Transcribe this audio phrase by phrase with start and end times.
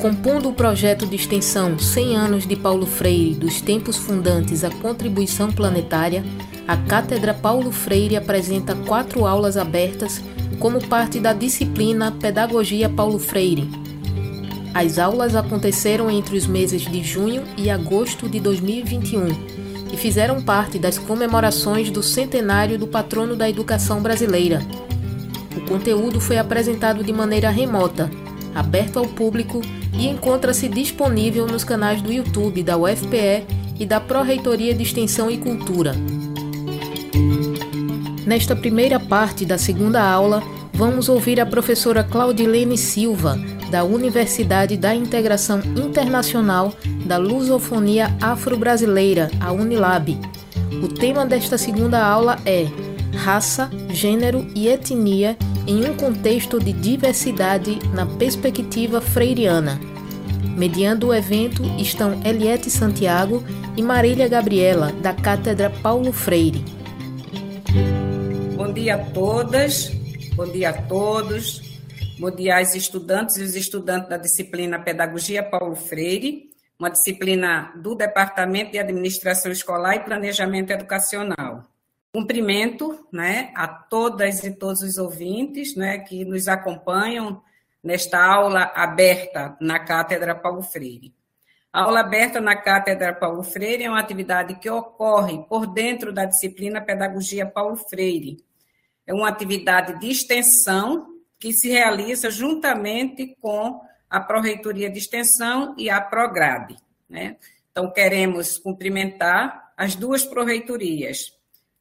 [0.00, 5.52] Compondo o projeto de extensão 100 anos de Paulo Freire, dos tempos fundantes à contribuição
[5.52, 6.24] planetária,
[6.66, 10.22] a Cátedra Paulo Freire apresenta quatro aulas abertas
[10.58, 13.68] como parte da disciplina Pedagogia Paulo Freire.
[14.72, 19.28] As aulas aconteceram entre os meses de junho e agosto de 2021
[19.92, 24.62] e fizeram parte das comemorações do centenário do patrono da educação brasileira.
[25.54, 28.10] O conteúdo foi apresentado de maneira remota,
[28.54, 29.60] aberto ao público
[29.92, 33.44] e encontra-se disponível nos canais do YouTube da UFPE
[33.78, 35.94] e da Pró-Reitoria de Extensão e Cultura.
[38.26, 40.42] Nesta primeira parte da segunda aula,
[40.72, 43.38] vamos ouvir a professora Claudilene Silva,
[43.70, 50.18] da Universidade da Integração Internacional da Lusofonia Afro-Brasileira, a Unilab.
[50.82, 52.66] O tema desta segunda aula é
[53.16, 59.80] Raça, Gênero e Etnia em um contexto de diversidade na perspectiva freiriana.
[60.56, 63.42] Mediando o evento estão Eliette Santiago
[63.76, 66.64] e Marília Gabriela, da Cátedra Paulo Freire.
[68.56, 69.90] Bom dia a todas,
[70.34, 71.80] bom dia a todos,
[72.18, 77.94] bom dia aos estudantes e os estudantes da disciplina Pedagogia Paulo Freire, uma disciplina do
[77.94, 81.69] Departamento de Administração Escolar e Planejamento Educacional.
[82.12, 87.42] Cumprimento né, a todas e todos os ouvintes né, que nos acompanham
[87.82, 91.14] nesta aula aberta na Cátedra Paulo Freire.
[91.72, 96.24] A aula aberta na Cátedra Paulo Freire é uma atividade que ocorre por dentro da
[96.24, 98.38] disciplina Pedagogia Paulo Freire.
[99.06, 101.06] É uma atividade de extensão
[101.38, 103.80] que se realiza juntamente com
[104.10, 106.76] a Pró-Reitoria de Extensão e a Prograde.
[107.08, 107.36] Né?
[107.70, 111.32] Então, queremos cumprimentar as duas pró-reitorias,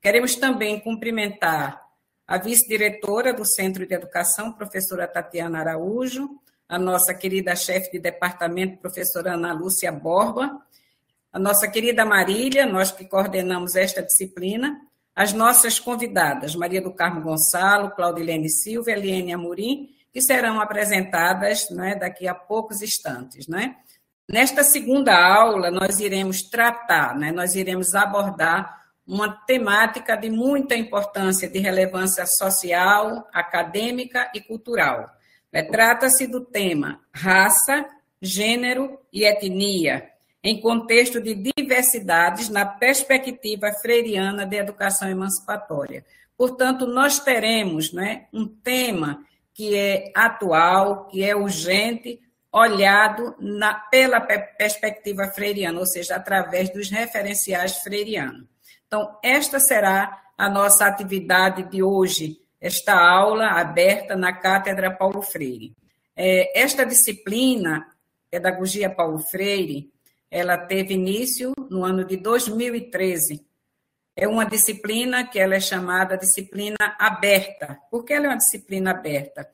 [0.01, 1.81] Queremos também cumprimentar
[2.25, 6.29] a vice-diretora do Centro de Educação, professora Tatiana Araújo,
[6.69, 10.61] a nossa querida chefe de departamento, professora Ana Lúcia Borba,
[11.33, 14.79] a nossa querida Marília, nós que coordenamos esta disciplina,
[15.15, 21.95] as nossas convidadas, Maria do Carmo Gonçalo, Claudilene Silva, Eliane Amorim, que serão apresentadas né,
[21.95, 23.47] daqui a poucos instantes.
[23.47, 23.75] Né?
[24.29, 31.49] Nesta segunda aula, nós iremos tratar, né, nós iremos abordar uma temática de muita importância,
[31.49, 35.09] de relevância social, acadêmica e cultural.
[35.51, 37.87] É, trata-se do tema raça,
[38.21, 40.07] gênero e etnia,
[40.43, 46.05] em contexto de diversidades na perspectiva freiriana de educação emancipatória.
[46.37, 49.25] Portanto, nós teremos né, um tema
[49.55, 52.21] que é atual, que é urgente,
[52.53, 58.47] olhado na, pela perspectiva freiriana, ou seja, através dos referenciais freirianos.
[58.89, 65.75] Então, esta será a nossa atividade de hoje, esta aula aberta na Cátedra Paulo Freire.
[66.15, 67.87] É, esta disciplina,
[68.31, 69.93] Pedagogia Paulo Freire,
[70.31, 73.45] ela teve início no ano de 2013.
[74.15, 77.77] É uma disciplina que ela é chamada disciplina aberta.
[77.91, 79.47] Por que ela é uma disciplina aberta?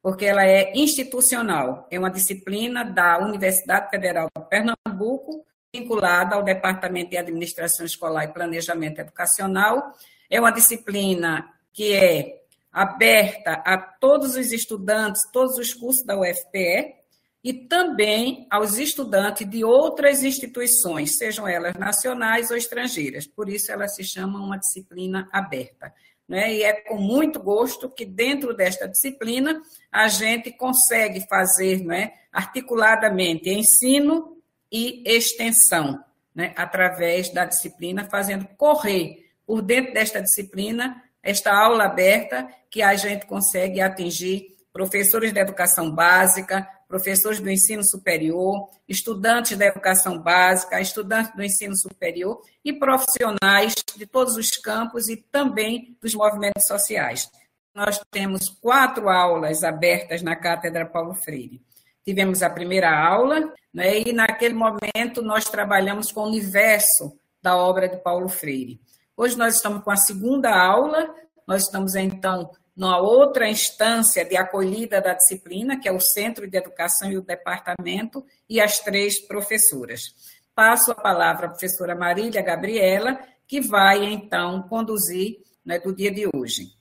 [0.00, 1.86] Porque ela é institucional.
[1.90, 8.32] É uma disciplina da Universidade Federal de Pernambuco, vinculada ao Departamento de Administração Escolar e
[8.32, 9.94] Planejamento Educacional.
[10.28, 12.40] É uma disciplina que é
[12.72, 16.94] aberta a todos os estudantes, todos os cursos da UFPE,
[17.42, 23.26] e também aos estudantes de outras instituições, sejam elas nacionais ou estrangeiras.
[23.26, 25.92] Por isso, ela se chama uma disciplina aberta.
[26.28, 26.54] Né?
[26.54, 29.60] E é com muito gosto que, dentro desta disciplina,
[29.90, 34.39] a gente consegue fazer né, articuladamente ensino
[34.70, 36.02] e extensão,
[36.34, 42.94] né, através da disciplina, fazendo correr por dentro desta disciplina esta aula aberta que a
[42.94, 50.80] gente consegue atingir professores da educação básica, professores do ensino superior, estudantes da educação básica,
[50.80, 57.30] estudantes do ensino superior e profissionais de todos os campos e também dos movimentos sociais.
[57.74, 61.60] Nós temos quatro aulas abertas na Cátedra Paulo Freire.
[62.04, 67.88] Tivemos a primeira aula, né, e naquele momento nós trabalhamos com o universo da obra
[67.88, 68.80] de Paulo Freire.
[69.16, 71.14] Hoje nós estamos com a segunda aula,
[71.46, 76.56] nós estamos então numa outra instância de acolhida da disciplina, que é o Centro de
[76.56, 80.14] Educação e o Departamento, e as três professoras.
[80.54, 86.26] Passo a palavra à professora Marília Gabriela, que vai então conduzir né, do dia de
[86.34, 86.72] hoje.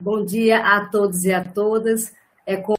[0.00, 2.12] Bom dia a todos e a todas.
[2.44, 2.76] É com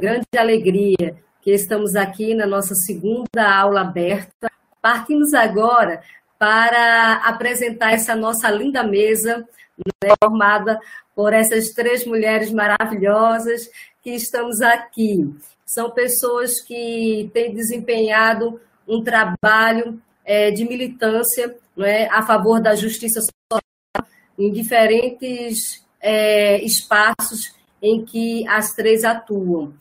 [0.00, 1.16] grande alegria
[1.48, 4.52] que estamos aqui na nossa segunda aula aberta.
[4.82, 6.02] Partimos agora
[6.38, 9.48] para apresentar essa nossa linda mesa,
[9.78, 10.78] né, formada
[11.16, 13.66] por essas três mulheres maravilhosas
[14.02, 15.34] que estamos aqui.
[15.64, 23.22] são pessoas que têm desempenhado um trabalho é, de militância é, a favor da justiça
[23.22, 24.06] social
[24.38, 29.72] em diferentes é, espaços em que as três atuam.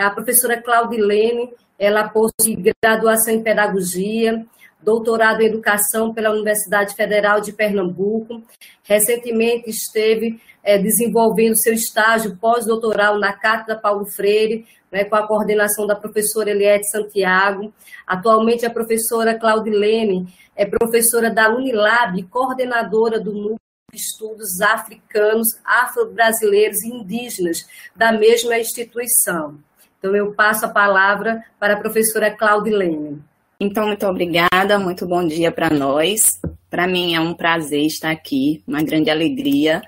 [0.00, 4.46] A professora Claudilene, ela possui graduação em pedagogia,
[4.82, 8.42] doutorado em educação pela Universidade Federal de Pernambuco.
[8.82, 15.86] Recentemente esteve é, desenvolvendo seu estágio pós-doutoral na Cátedra Paulo Freire, né, com a coordenação
[15.86, 17.70] da professora Eliette Santiago.
[18.06, 23.58] Atualmente, a professora Claudilene é professora da Unilab, coordenadora do Núcleo
[23.92, 29.58] de Estudos Africanos, Afro-Brasileiros e Indígenas da mesma instituição.
[30.00, 33.22] Então, eu passo a palavra para a professora Claudilene.
[33.60, 36.40] Então, muito obrigada, muito bom dia para nós.
[36.70, 39.82] Para mim é um prazer estar aqui, uma grande alegria,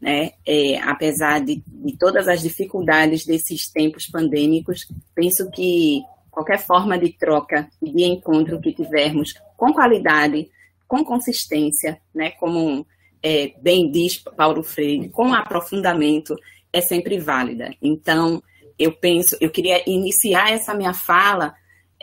[0.00, 0.30] né?
[0.46, 6.00] É, apesar de, de todas as dificuldades desses tempos pandêmicos, penso que
[6.30, 10.48] qualquer forma de troca e de encontro que tivermos com qualidade,
[10.86, 12.30] com consistência, né?
[12.30, 12.86] Como
[13.22, 16.34] é, bem diz Paulo Freire, com aprofundamento,
[16.72, 17.74] é sempre válida.
[17.82, 18.42] Então,
[18.78, 21.54] eu penso, eu queria iniciar essa minha fala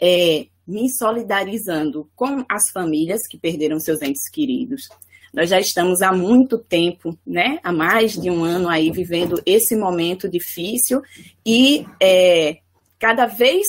[0.01, 4.89] é, me solidarizando com as famílias que perderam seus entes queridos.
[5.33, 9.75] Nós já estamos há muito tempo, né, há mais de um ano aí vivendo esse
[9.75, 11.01] momento difícil
[11.45, 12.59] e é,
[12.97, 13.67] cada vez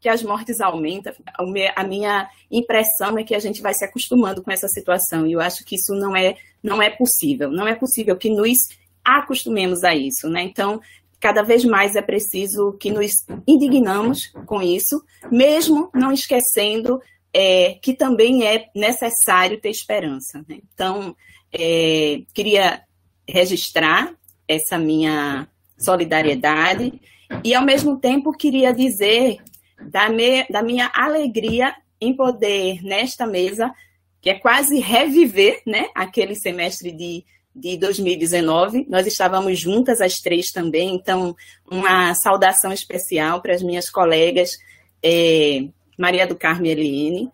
[0.00, 1.12] que as mortes aumentam,
[1.74, 5.40] a minha impressão é que a gente vai se acostumando com essa situação e eu
[5.40, 8.58] acho que isso não é não é possível, não é possível que nos
[9.04, 10.42] acostumemos a isso, né?
[10.42, 10.80] Então
[11.20, 17.00] cada vez mais é preciso que nos indignamos com isso, mesmo não esquecendo
[17.32, 20.44] é, que também é necessário ter esperança.
[20.48, 20.58] Né?
[20.72, 21.16] Então,
[21.52, 22.82] é, queria
[23.28, 24.14] registrar
[24.48, 25.48] essa minha
[25.78, 27.00] solidariedade
[27.42, 29.38] e, ao mesmo tempo, queria dizer
[29.90, 33.72] da, me, da minha alegria em poder, nesta mesa,
[34.20, 37.24] que é quase reviver né, aquele semestre de
[37.56, 38.86] de 2019.
[38.88, 41.34] Nós estávamos juntas as três também, então
[41.68, 44.58] uma saudação especial para as minhas colegas
[45.02, 45.66] é,
[45.98, 47.30] Maria do Carmo e Eliane,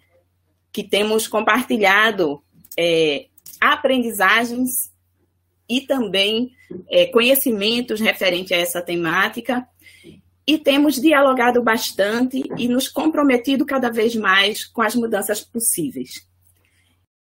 [0.73, 2.41] que temos compartilhado
[2.79, 3.27] é,
[3.61, 4.93] aprendizagens
[5.69, 6.53] e também
[6.89, 9.67] é, conhecimentos referentes a essa temática
[10.47, 16.27] e temos dialogado bastante e nos comprometido cada vez mais com as mudanças possíveis.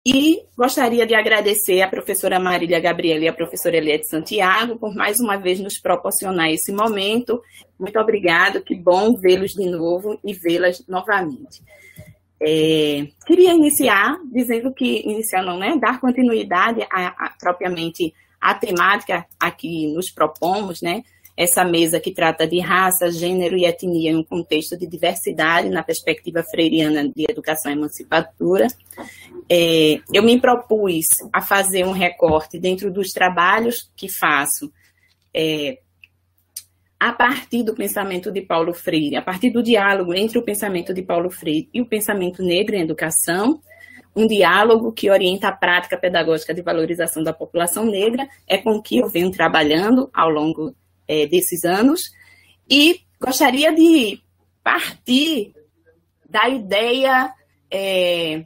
[0.10, 5.20] E gostaria de agradecer à professora Marília Gabriela e à professora Eliette Santiago por mais
[5.20, 7.42] uma vez nos proporcionar esse momento.
[7.78, 11.62] Muito obrigada, que bom vê-los de novo e vê-las novamente.
[12.42, 19.26] É, queria iniciar dizendo que, iniciar não, né, dar continuidade a, a, propriamente à temática
[19.38, 21.04] a que nos propomos, né,
[21.38, 25.84] essa mesa que trata de raça, gênero e etnia em um contexto de diversidade na
[25.84, 28.68] perspectiva freiriana de educação emancipadora.
[29.48, 34.74] É, eu me propus a fazer um recorte dentro dos trabalhos que faço
[35.32, 35.78] é,
[37.00, 41.04] a partir do pensamento de Paulo Freire, a partir do diálogo entre o pensamento de
[41.04, 43.62] Paulo Freire e o pensamento negro em educação,
[44.16, 48.98] um diálogo que orienta a prática pedagógica de valorização da população negra, é com que
[48.98, 50.76] eu venho trabalhando ao longo
[51.08, 52.12] é, desses anos.
[52.70, 54.22] E gostaria de
[54.64, 55.54] partir
[56.30, 57.34] da ideia
[57.72, 58.46] é,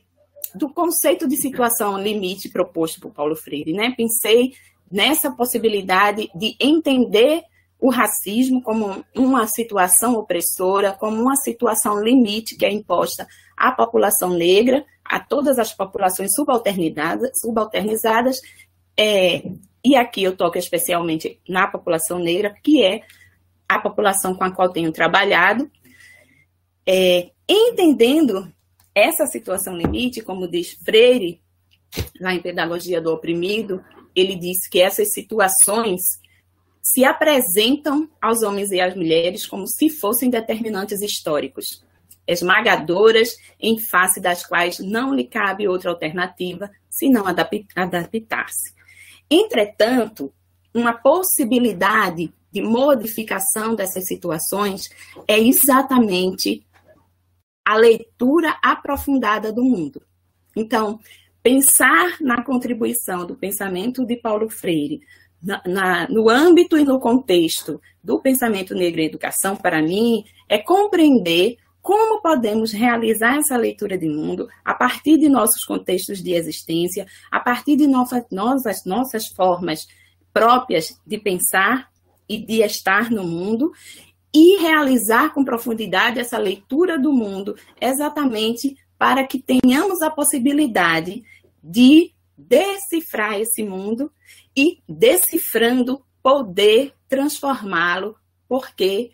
[0.54, 3.74] do conceito de situação limite proposto por Paulo Freire.
[3.74, 3.94] Né?
[3.96, 4.54] Pensei
[4.92, 7.44] nessa possibilidade de entender
[7.80, 14.30] o racismo como uma situação opressora, como uma situação limite que é imposta à população
[14.30, 18.40] negra, a todas as populações subalternizadas, subalternizadas
[18.96, 19.42] é,
[19.84, 23.02] e aqui eu toco especialmente na população negra, que é
[23.68, 25.70] a população com a qual tenho trabalhado,
[26.86, 28.52] é, entendendo
[28.94, 31.42] essa situação limite, como diz Freire,
[32.20, 33.84] lá em Pedagogia do Oprimido,
[34.16, 36.02] ele diz que essas situações
[36.82, 41.84] se apresentam aos homens e às mulheres como se fossem determinantes históricos,
[42.28, 48.74] esmagadoras, em face das quais não lhe cabe outra alternativa senão adaptar-se.
[49.32, 50.34] Entretanto,
[50.74, 54.90] uma possibilidade de modificação dessas situações
[55.26, 56.66] é exatamente
[57.64, 60.02] a leitura aprofundada do mundo.
[60.54, 61.00] Então,
[61.42, 65.00] pensar na contribuição do pensamento de Paulo Freire
[65.42, 70.58] na, na, no âmbito e no contexto do pensamento negro em educação, para mim, é
[70.58, 77.08] compreender como podemos realizar essa leitura de mundo a partir de nossos contextos de existência,
[77.32, 79.88] a partir de nossas, nossas, nossas formas
[80.32, 81.90] próprias de pensar
[82.30, 83.72] e de estar no mundo,
[84.34, 91.24] e realizar com profundidade essa leitura do mundo, exatamente para que tenhamos a possibilidade
[91.62, 94.12] de decifrar esse mundo
[94.56, 98.16] e, decifrando, poder transformá-lo,
[98.48, 99.12] porque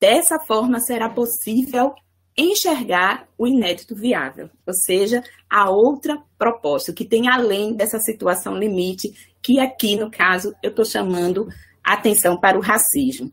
[0.00, 1.94] dessa forma será possível
[2.36, 9.32] enxergar o inédito viável, ou seja, a outra proposta, que tem além dessa situação limite,
[9.42, 11.48] que aqui, no caso, eu estou chamando
[11.82, 13.32] atenção para o racismo.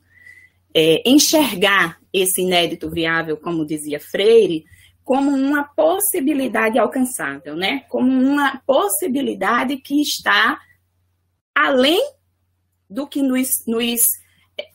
[0.74, 4.64] É, enxergar esse inédito viável, como dizia Freire,
[5.04, 7.82] como uma possibilidade alcançável, né?
[7.90, 10.60] como uma possibilidade que está
[11.54, 12.02] além
[12.90, 14.02] do que nos, nos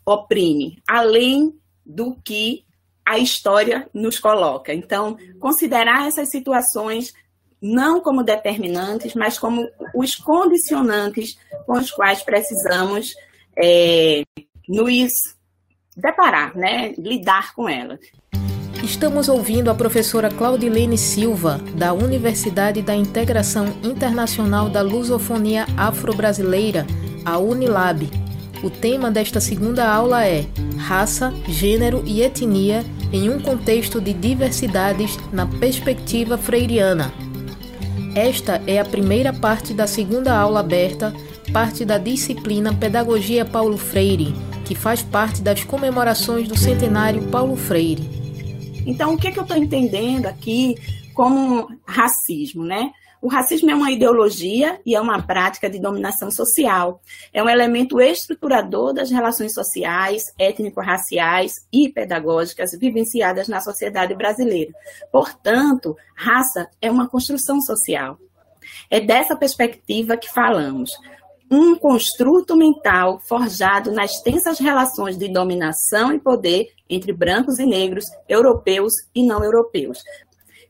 [0.05, 2.65] oprime, além do que
[3.05, 4.75] a história nos coloca.
[4.75, 7.15] Então, considerar essas situações
[7.61, 13.15] não como determinantes, mas como os condicionantes com os quais precisamos
[13.59, 14.23] é,
[14.69, 15.13] nos
[15.97, 16.93] deparar, né?
[16.99, 17.99] lidar com elas.
[18.85, 26.87] Estamos ouvindo a professora Claudilene Silva, da Universidade da Integração Internacional da Lusofonia Afro-Brasileira,
[27.25, 28.28] a Unilab.
[28.63, 30.45] O tema desta segunda aula é
[30.77, 37.13] Raça, Gênero e Etnia em um contexto de diversidades na perspectiva freiriana.
[38.15, 41.15] Esta é a primeira parte da segunda aula aberta,
[41.53, 44.35] parte da disciplina Pedagogia Paulo Freire,
[44.65, 48.11] que faz parte das comemorações do centenário Paulo Freire.
[48.85, 50.75] Então, o que, é que eu estou entendendo aqui
[51.15, 52.91] como racismo, né?
[53.21, 57.01] O racismo é uma ideologia e é uma prática de dominação social.
[57.33, 64.73] É um elemento estruturador das relações sociais, étnico-raciais e pedagógicas vivenciadas na sociedade brasileira.
[65.11, 68.19] Portanto, raça é uma construção social.
[68.89, 70.91] É dessa perspectiva que falamos
[71.51, 78.05] um construto mental forjado nas tensas relações de dominação e poder entre brancos e negros,
[78.29, 80.03] europeus e não europeus.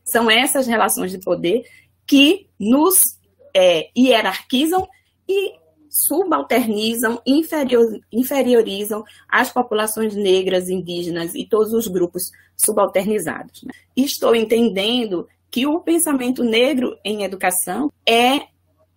[0.03, 1.63] São essas relações de poder
[2.09, 3.19] que nos
[3.55, 4.89] é, hierarquizam
[5.27, 5.53] e
[5.87, 13.61] subalternizam, inferior, inferiorizam as populações negras, indígenas e todos os grupos subalternizados.
[13.61, 13.71] Né?
[13.95, 18.47] Estou entendendo que o pensamento negro em educação é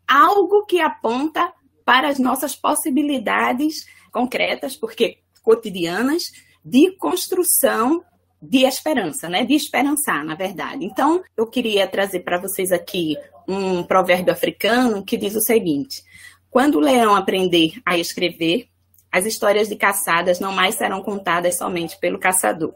[0.09, 1.53] algo que aponta
[1.85, 6.33] para as nossas possibilidades concretas, porque cotidianas,
[6.65, 8.03] de construção
[8.43, 9.45] de esperança, né?
[9.45, 10.85] De esperançar, na verdade.
[10.85, 16.03] Então, eu queria trazer para vocês aqui um provérbio africano que diz o seguinte:
[16.51, 18.67] quando o leão aprender a escrever,
[19.13, 22.75] as histórias de caçadas não mais serão contadas somente pelo caçador.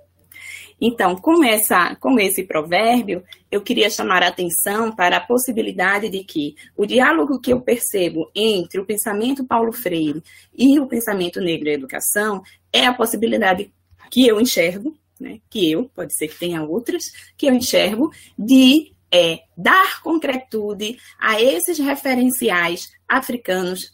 [0.78, 6.22] Então, com, essa, com esse provérbio, eu queria chamar a atenção para a possibilidade de
[6.22, 10.22] que o diálogo que eu percebo entre o pensamento Paulo Freire
[10.54, 13.72] e o pensamento negro e educação é a possibilidade
[14.10, 17.04] que eu enxergo, né, que eu, pode ser que tenha outras,
[17.36, 23.92] que eu enxergo, de é, dar concretude a esses referenciais africanos,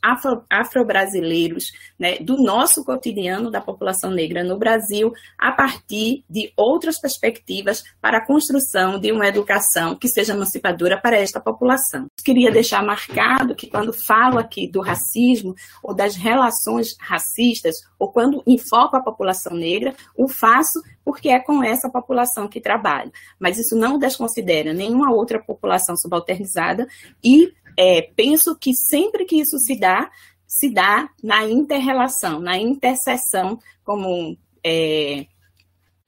[0.51, 7.85] afro-brasileiros, né, do nosso cotidiano da população negra no Brasil, a partir de outras perspectivas
[8.01, 12.07] para a construção de uma educação que seja emancipadora para esta população.
[12.25, 18.43] Queria deixar marcado que quando falo aqui do racismo ou das relações racistas, ou quando
[18.47, 23.13] enfoco a população negra, o faço porque é com essa população que trabalho.
[23.39, 25.52] Mas isso não desconsidera nenhuma outra população
[25.97, 26.87] subalternizada
[27.23, 30.11] e é, penso que sempre que isso se dá,
[30.47, 35.27] se dá na interrelação, na interseção, como, é,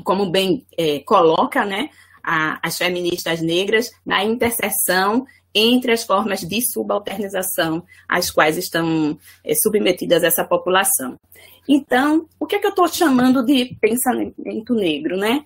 [0.05, 1.89] como bem é, coloca né,
[2.23, 9.55] a, as feministas negras, na interseção entre as formas de subalternização às quais estão é,
[9.55, 11.17] submetidas essa população.
[11.69, 15.45] Então, o que, é que eu estou chamando de pensamento negro, né?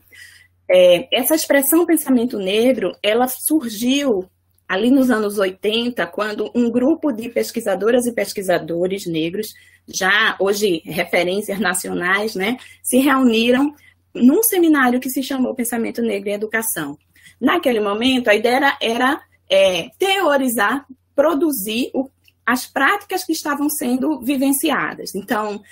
[0.70, 4.28] É, essa expressão pensamento negro, ela surgiu
[4.68, 9.54] ali nos anos 80, quando um grupo de pesquisadoras e pesquisadores negros,
[9.86, 13.74] já hoje referências nacionais, né, se reuniram
[14.14, 16.98] num seminário que se chamou Pensamento Negro e Educação.
[17.40, 20.84] Naquele momento, a ideia era, era é, teorizar,
[21.14, 22.10] produzir o,
[22.44, 25.14] as práticas que estavam sendo vivenciadas.
[25.14, 25.62] Então,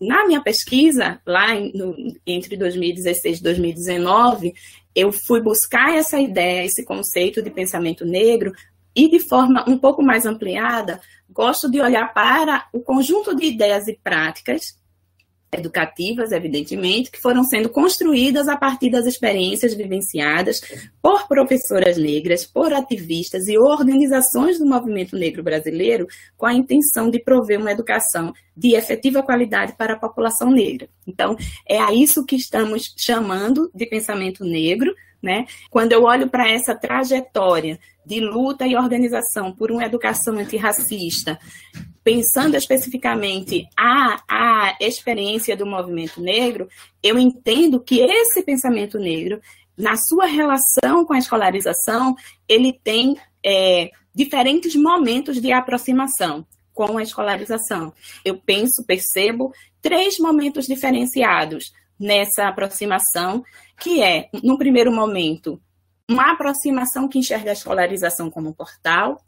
[0.00, 1.94] na minha pesquisa, lá em, no,
[2.26, 4.54] entre 2016 e 2019,
[4.94, 8.52] eu fui buscar essa ideia, esse conceito de pensamento negro,
[8.94, 13.86] e de forma um pouco mais ampliada, gosto de olhar para o conjunto de ideias
[13.86, 14.79] e práticas
[15.52, 20.60] educativas, evidentemente, que foram sendo construídas a partir das experiências vivenciadas
[21.02, 27.18] por professoras negras, por ativistas e organizações do movimento negro brasileiro, com a intenção de
[27.18, 30.88] prover uma educação de efetiva qualidade para a população negra.
[31.06, 31.36] Então,
[31.68, 35.46] é a isso que estamos chamando de pensamento negro, né?
[35.70, 41.38] Quando eu olho para essa trajetória de luta e organização por uma educação antirracista,
[42.02, 46.68] pensando especificamente a, a experiência do movimento negro,
[47.02, 49.40] eu entendo que esse pensamento negro,
[49.76, 52.14] na sua relação com a escolarização,
[52.48, 57.92] ele tem é, diferentes momentos de aproximação com a escolarização.
[58.24, 59.52] Eu penso, percebo
[59.82, 63.44] três momentos diferenciados nessa aproximação,
[63.78, 65.60] que é, no primeiro momento,
[66.08, 69.22] uma aproximação que enxerga a escolarização como portal,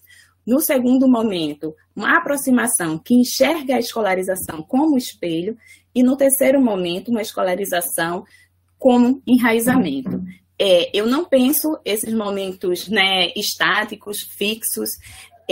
[0.47, 5.57] no segundo momento, uma aproximação que enxerga a escolarização como espelho,
[5.95, 8.25] e no terceiro momento, uma escolarização
[8.79, 10.23] como enraizamento.
[10.59, 14.91] É, eu não penso esses momentos né, estáticos, fixos,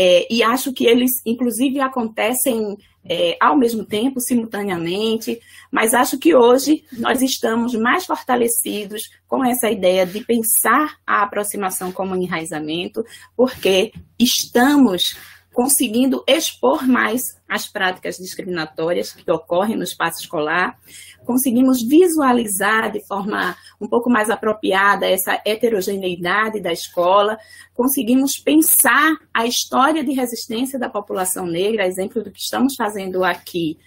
[0.03, 5.39] é, e acho que eles, inclusive, acontecem é, ao mesmo tempo, simultaneamente,
[5.71, 11.93] mas acho que hoje nós estamos mais fortalecidos com essa ideia de pensar a aproximação
[11.93, 13.05] como enraizamento,
[13.37, 15.19] porque estamos
[15.53, 20.79] conseguindo expor mais as práticas discriminatórias que ocorrem no espaço escolar,
[21.25, 27.39] conseguimos visualizar de forma um pouco mais apropriada essa heterogeneidade da escola,
[27.75, 33.79] conseguimos pensar a história de resistência da população negra, exemplo do que estamos fazendo aqui,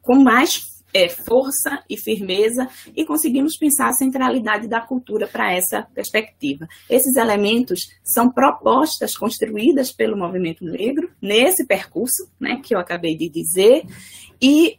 [0.00, 5.82] com mais é, força e firmeza e conseguimos pensar a centralidade da cultura para essa
[5.94, 6.68] perspectiva.
[6.88, 13.28] Esses elementos são propostas construídas pelo movimento negro nesse percurso, né, que eu acabei de
[13.28, 13.84] dizer,
[14.40, 14.78] e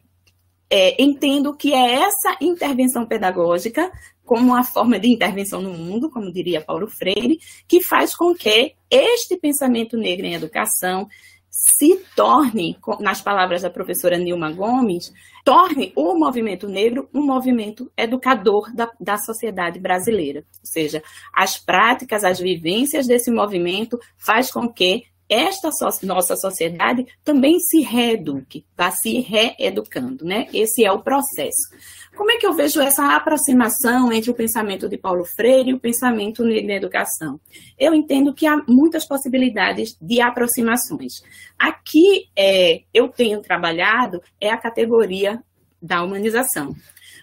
[0.70, 3.92] é, entendo que é essa intervenção pedagógica
[4.26, 8.74] como uma forma de intervenção no mundo, como diria Paulo Freire, que faz com que
[8.90, 11.08] este pensamento negro em educação
[11.56, 15.14] se torne, nas palavras da professora Nilma Gomes,
[15.46, 20.40] torne o movimento negro um movimento educador da, da sociedade brasileira.
[20.40, 25.70] Ou seja, as práticas, as vivências desse movimento faz com que esta
[26.04, 30.48] nossa sociedade também se reeduque, vá se reeducando, né?
[30.54, 31.70] Esse é o processo.
[32.16, 35.80] Como é que eu vejo essa aproximação entre o pensamento de Paulo Freire e o
[35.80, 37.40] pensamento na educação?
[37.78, 41.24] Eu entendo que há muitas possibilidades de aproximações.
[41.58, 45.42] Aqui é, eu tenho trabalhado é a categoria
[45.82, 46.76] da humanização,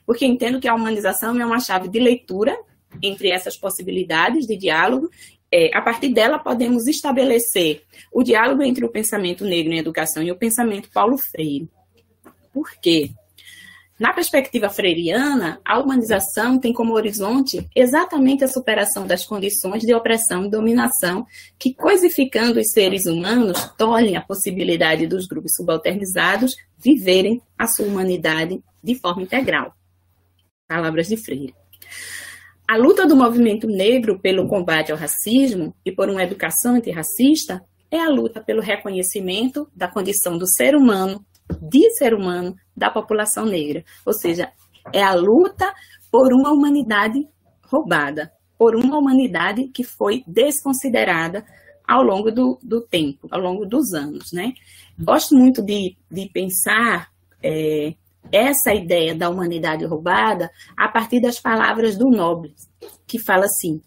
[0.04, 2.58] porque entendo que a humanização é uma chave de leitura
[3.00, 5.08] entre essas possibilidades de diálogo
[5.52, 7.82] é, a partir dela, podemos estabelecer
[8.12, 11.68] o diálogo entre o pensamento negro em educação e o pensamento Paulo Freire.
[12.52, 13.10] Por quê?
[14.00, 20.46] Na perspectiva freiriana, a humanização tem como horizonte exatamente a superação das condições de opressão
[20.46, 21.26] e dominação
[21.58, 28.62] que, coisificando os seres humanos, tolhem a possibilidade dos grupos subalternizados viverem a sua humanidade
[28.82, 29.74] de forma integral.
[30.66, 31.59] Palavras de Freire.
[32.70, 37.98] A luta do movimento negro pelo combate ao racismo e por uma educação antirracista é
[37.98, 41.26] a luta pelo reconhecimento da condição do ser humano,
[41.60, 43.82] de ser humano, da população negra.
[44.06, 44.52] Ou seja,
[44.92, 45.74] é a luta
[46.12, 47.26] por uma humanidade
[47.64, 51.44] roubada, por uma humanidade que foi desconsiderada
[51.84, 54.30] ao longo do, do tempo, ao longo dos anos.
[54.30, 54.52] Né?
[54.96, 57.08] Gosto muito de, de pensar
[57.42, 57.94] é,
[58.32, 62.54] essa ideia da humanidade roubada a partir das palavras do Nobre,
[63.06, 63.80] que fala assim: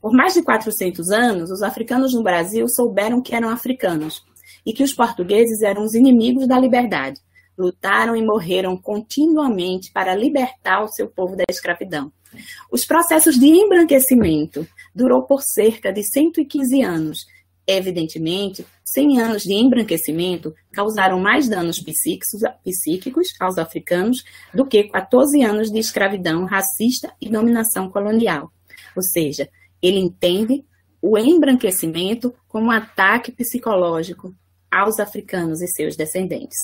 [0.00, 4.22] por mais de 400 anos, os africanos no Brasil souberam que eram africanos
[4.64, 7.20] e que os portugueses eram os inimigos da liberdade.
[7.56, 12.12] Lutaram e morreram continuamente para libertar o seu povo da escravidão.
[12.70, 17.26] Os processos de embranquecimento durou por cerca de 115 anos
[17.70, 25.70] Evidentemente, 100 anos de embranquecimento causaram mais danos psíquicos, aos africanos do que 14 anos
[25.70, 28.50] de escravidão racista e dominação colonial.
[28.96, 29.50] Ou seja,
[29.82, 30.64] ele entende
[31.02, 34.34] o embranquecimento como um ataque psicológico
[34.70, 36.56] aos africanos e seus descendentes.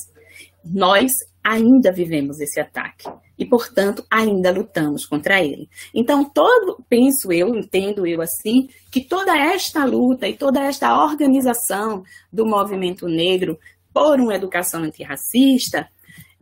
[0.64, 1.12] Nós
[1.44, 3.07] ainda vivemos esse ataque
[3.38, 5.68] e, portanto, ainda lutamos contra ele.
[5.94, 12.02] Então, todo, penso eu, entendo eu assim, que toda esta luta e toda esta organização
[12.33, 13.59] do movimento negro
[13.92, 15.88] por uma educação antirracista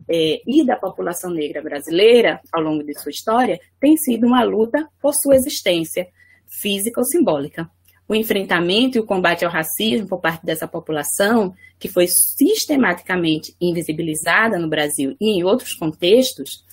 [0.09, 4.87] é, e da população negra brasileira ao longo de sua história tem sido uma luta
[5.01, 6.07] por sua existência
[6.47, 7.69] física ou simbólica.
[8.07, 14.59] O enfrentamento e o combate ao racismo por parte dessa população, que foi sistematicamente invisibilizada
[14.59, 16.63] no Brasil e em outros contextos,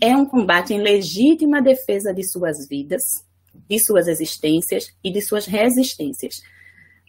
[0.00, 3.02] é um combate em legítima defesa de suas vidas,
[3.68, 6.42] de suas existências e de suas resistências.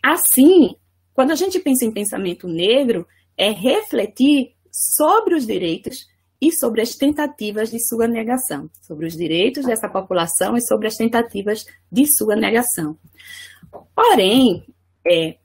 [0.02, 0.76] Assim,
[1.14, 6.08] quando a gente pensa em pensamento negro, é refletir sobre os direitos
[6.40, 10.96] e sobre as tentativas de sua negação, sobre os direitos dessa população e sobre as
[10.96, 12.98] tentativas de sua negação.
[13.96, 14.66] Porém,
[15.06, 15.38] é,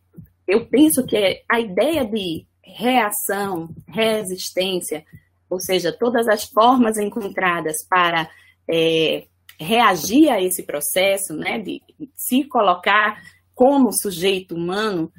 [0.47, 5.05] eu penso que a ideia de reação, resistência,
[5.49, 8.31] ou seja, todas as formas encontradas para
[8.69, 9.27] é,
[9.59, 11.83] reagir a esse processo, né, de
[12.15, 13.23] se colocar
[13.55, 15.13] como sujeito humano,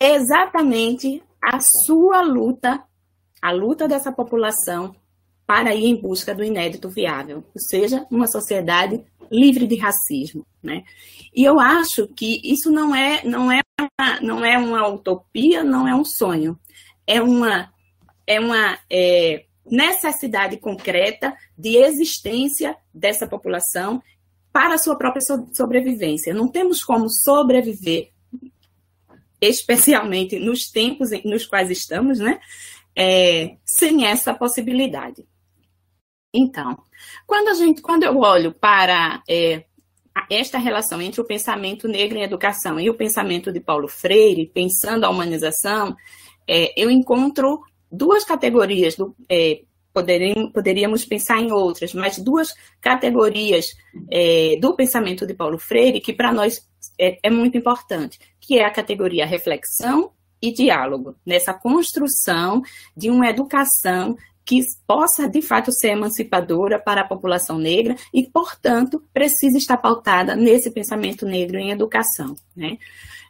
[0.00, 2.84] é exatamente a sua luta,
[3.40, 4.94] a luta dessa população
[5.52, 10.82] para ir em busca do inédito viável, ou seja, uma sociedade livre de racismo, né?
[11.36, 15.86] E eu acho que isso não é não é uma, não é uma utopia, não
[15.86, 16.58] é um sonho,
[17.06, 17.70] é uma
[18.26, 24.02] é uma é, necessidade concreta de existência dessa população
[24.50, 26.32] para a sua própria sobrevivência.
[26.32, 28.08] Não temos como sobreviver,
[29.38, 32.40] especialmente nos tempos nos quais estamos, né?
[32.96, 35.26] É, sem essa possibilidade.
[36.32, 36.78] Então,
[37.26, 39.64] quando, a gente, quando eu olho para é,
[40.30, 45.04] esta relação entre o pensamento negro em educação e o pensamento de Paulo Freire, pensando
[45.04, 45.96] a humanização,
[46.48, 53.66] é, eu encontro duas categorias, do, é, poderíamos, pensar em outras, mas duas categorias
[54.10, 56.66] é, do pensamento de Paulo Freire que para nós
[56.98, 62.62] é, é muito importante, que é a categoria reflexão e diálogo, nessa construção
[62.96, 69.02] de uma educação que possa de fato ser emancipadora para a população negra e, portanto,
[69.12, 72.34] precisa estar pautada nesse pensamento negro em educação.
[72.56, 72.78] Né?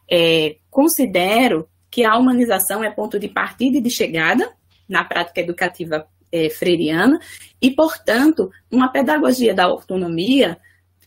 [0.09, 4.51] É, considero que a humanização é ponto de partida e de chegada
[4.89, 7.19] na prática educativa é, freiriana
[7.61, 10.57] e, portanto, uma pedagogia da autonomia,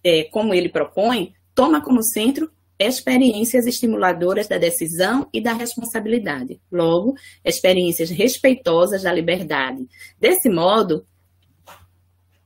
[0.04, 6.60] é, como ele propõe, toma como centro experiências estimuladoras da decisão e da responsabilidade.
[6.70, 9.86] Logo, experiências respeitosas da liberdade.
[10.20, 11.06] Desse modo,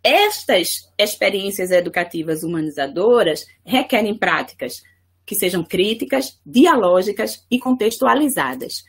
[0.03, 4.83] estas experiências educativas humanizadoras requerem práticas
[5.27, 8.85] que sejam críticas, dialógicas e contextualizadas,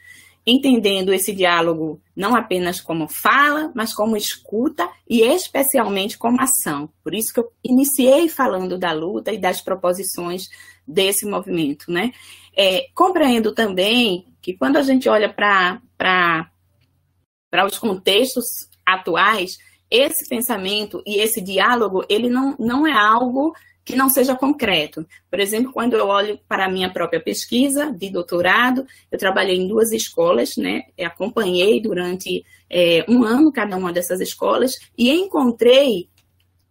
[0.46, 6.90] entendendo esse diálogo não apenas como fala, mas como escuta e especialmente como ação.
[7.04, 10.50] Por isso que eu iniciei falando da luta e das proposições
[10.88, 12.12] desse movimento, né?
[12.56, 16.50] É, compreendo também que quando a gente olha para
[17.66, 18.46] os contextos
[18.86, 19.58] atuais,
[19.92, 25.06] esse pensamento e esse diálogo, ele não, não é algo que não seja concreto.
[25.30, 29.68] Por exemplo, quando eu olho para a minha própria pesquisa de doutorado, eu trabalhei em
[29.68, 30.84] duas escolas, né?
[30.98, 36.10] Eu acompanhei durante é, um ano cada uma dessas escolas e encontrei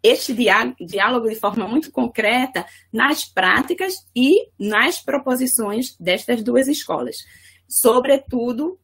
[0.03, 7.19] este diálogo de forma muito concreta nas práticas e nas proposições destas duas escolas,
[7.69, 8.79] sobretudo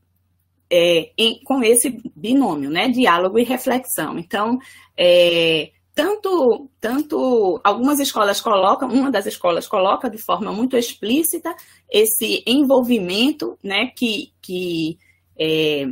[0.70, 4.18] é, em, com esse binômio, né, diálogo e reflexão.
[4.18, 4.58] Então,
[4.96, 11.54] é, tanto, tanto algumas escolas colocam, uma das escolas coloca de forma muito explícita
[11.90, 14.98] esse envolvimento, né, que, que
[15.38, 15.88] é,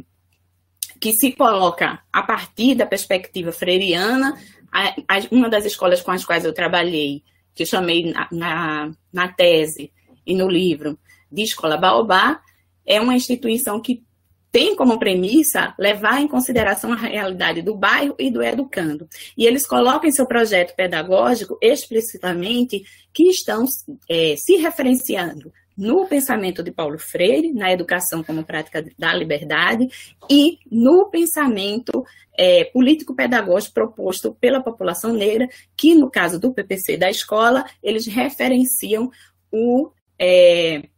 [1.00, 4.38] que se coloca a partir da perspectiva freiriana
[5.30, 7.22] uma das escolas com as quais eu trabalhei,
[7.54, 9.92] que chamei na, na, na tese
[10.26, 10.98] e no livro
[11.30, 12.40] de Escola Baobá,
[12.86, 14.02] é uma instituição que
[14.54, 19.08] tem como premissa levar em consideração a realidade do bairro e do educando.
[19.36, 23.64] E eles colocam em seu projeto pedagógico explicitamente que estão
[24.08, 29.88] é, se referenciando no pensamento de Paulo Freire, na educação como prática da liberdade,
[30.30, 32.04] e no pensamento
[32.38, 39.10] é, político-pedagógico proposto pela população negra, que no caso do PPC da escola, eles referenciam
[39.50, 40.88] o, é,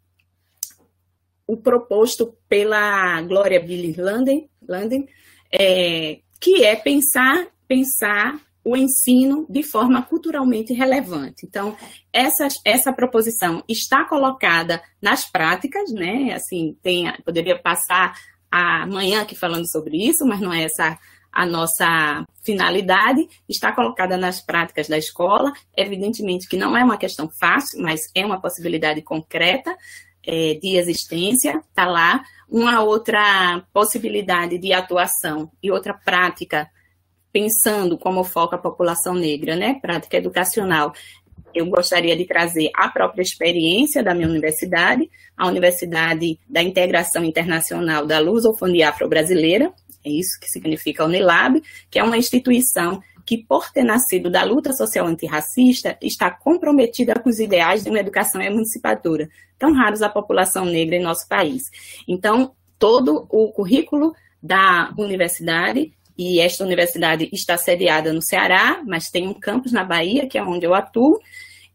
[1.47, 5.07] o proposto pela Glória Billy Landen, Landen
[5.53, 11.47] é, que é pensar, pensar o ensino de forma culturalmente relevante.
[11.47, 11.77] Então,
[12.13, 16.33] essa, essa proposição está colocada nas práticas, né?
[16.35, 18.15] Assim, tem, poderia passar
[18.51, 20.99] amanhã aqui falando sobre isso, mas não é essa
[21.33, 25.53] a nossa finalidade, está colocada nas práticas da escola.
[25.77, 29.77] Evidentemente que não é uma questão fácil, mas é uma possibilidade concreta
[30.27, 32.23] é, de existência, está lá.
[32.49, 36.69] Uma outra possibilidade de atuação e outra prática
[37.33, 40.95] pensando como foco a população negra, né, prática educacional,
[41.55, 48.07] eu gostaria de trazer a própria experiência da minha universidade, a Universidade da Integração Internacional
[48.07, 49.73] da Lusofonia Afro-Brasileira,
[50.05, 51.61] é isso que significa a Unilab,
[51.91, 57.29] que é uma instituição que, por ter nascido da luta social antirracista, está comprometida com
[57.29, 61.65] os ideais de uma educação emancipadora, tão raros à população negra em nosso país.
[62.07, 69.27] Então, todo o currículo da universidade e esta universidade está sediada no Ceará, mas tem
[69.27, 71.19] um campus na Bahia, que é onde eu atuo,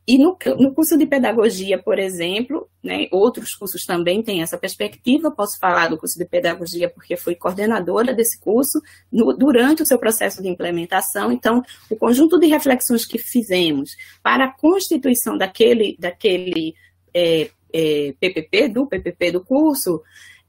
[0.07, 5.29] e no, no curso de pedagogia, por exemplo, né, outros cursos também têm essa perspectiva.
[5.29, 9.99] Posso falar do curso de pedagogia porque fui coordenadora desse curso no, durante o seu
[9.99, 11.31] processo de implementação.
[11.31, 16.73] Então, o conjunto de reflexões que fizemos para a constituição daquele, daquele
[17.13, 20.01] é, é, PPP, do PPP do curso,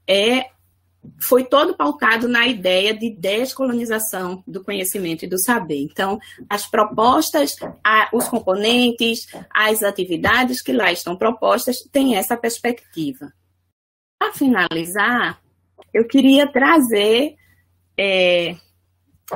[0.07, 0.47] é
[1.21, 5.81] foi todo pautado na ideia de descolonização do conhecimento e do saber.
[5.81, 7.57] Então, as propostas,
[8.13, 13.33] os componentes, as atividades que lá estão propostas têm essa perspectiva.
[14.19, 15.41] Para finalizar,
[15.93, 17.35] eu queria trazer
[17.99, 18.57] é,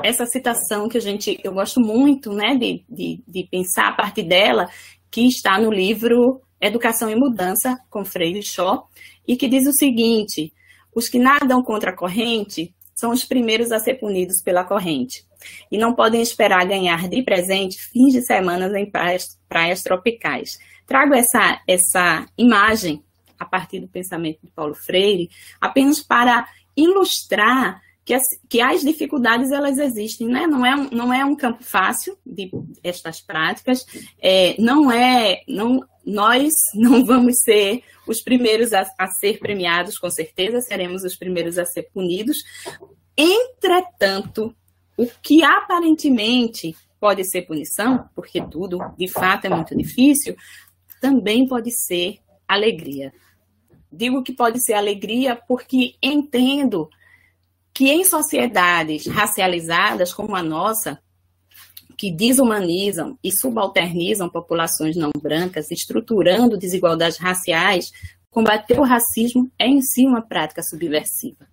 [0.03, 4.23] essa citação que a gente, eu gosto muito, né, de, de, de pensar a partir
[4.23, 4.69] dela,
[5.11, 8.89] que está no livro Educação e Mudança, com Freire Shaw,
[9.27, 10.53] e que diz o seguinte:
[10.97, 15.27] os que nadam contra a corrente são os primeiros a ser punidos pela corrente
[15.71, 20.59] e não podem esperar ganhar de presente fins de semanas em praias, praias tropicais.
[20.87, 23.05] Trago essa, essa imagem
[23.39, 25.29] a partir do pensamento de Paulo Freire
[25.61, 30.47] apenas para ilustrar que as, que as dificuldades elas existem, né?
[30.47, 32.49] não, é um, não é um campo fácil de
[32.85, 33.85] estas práticas,
[34.23, 40.09] é, não é, não, nós não vamos ser os primeiros a, a ser premiados, com
[40.09, 42.45] certeza seremos os primeiros a ser punidos.
[43.17, 44.55] Entretanto,
[44.97, 50.37] o que aparentemente pode ser punição, porque tudo de fato é muito difícil,
[51.01, 53.13] também pode ser alegria.
[53.91, 56.89] Digo que pode ser alegria porque entendo
[57.77, 60.99] que em sociedades racializadas como a nossa,
[61.95, 67.91] que desumanizam e subalternizam populações não brancas, estruturando desigualdades raciais,
[68.31, 71.47] combater o racismo é em si uma prática subversiva.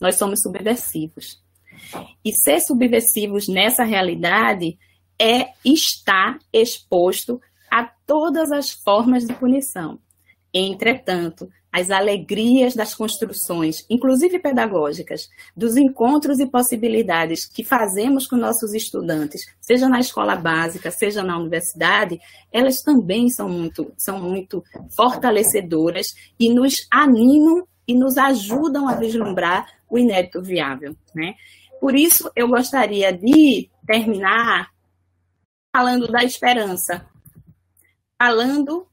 [0.00, 1.40] Nós somos subversivos.
[2.24, 4.76] E ser subversivos nessa realidade
[5.20, 10.00] é estar exposto a todas as formas de punição.
[10.52, 18.74] Entretanto, as alegrias das construções, inclusive pedagógicas, dos encontros e possibilidades que fazemos com nossos
[18.74, 22.20] estudantes, seja na escola básica, seja na universidade,
[22.52, 24.64] elas também são muito, são muito
[24.96, 30.96] fortalecedoras e nos animam e nos ajudam a vislumbrar o inédito viável.
[31.14, 31.34] Né?
[31.80, 34.70] Por isso, eu gostaria de terminar
[35.72, 37.06] falando da esperança,
[38.18, 38.86] falando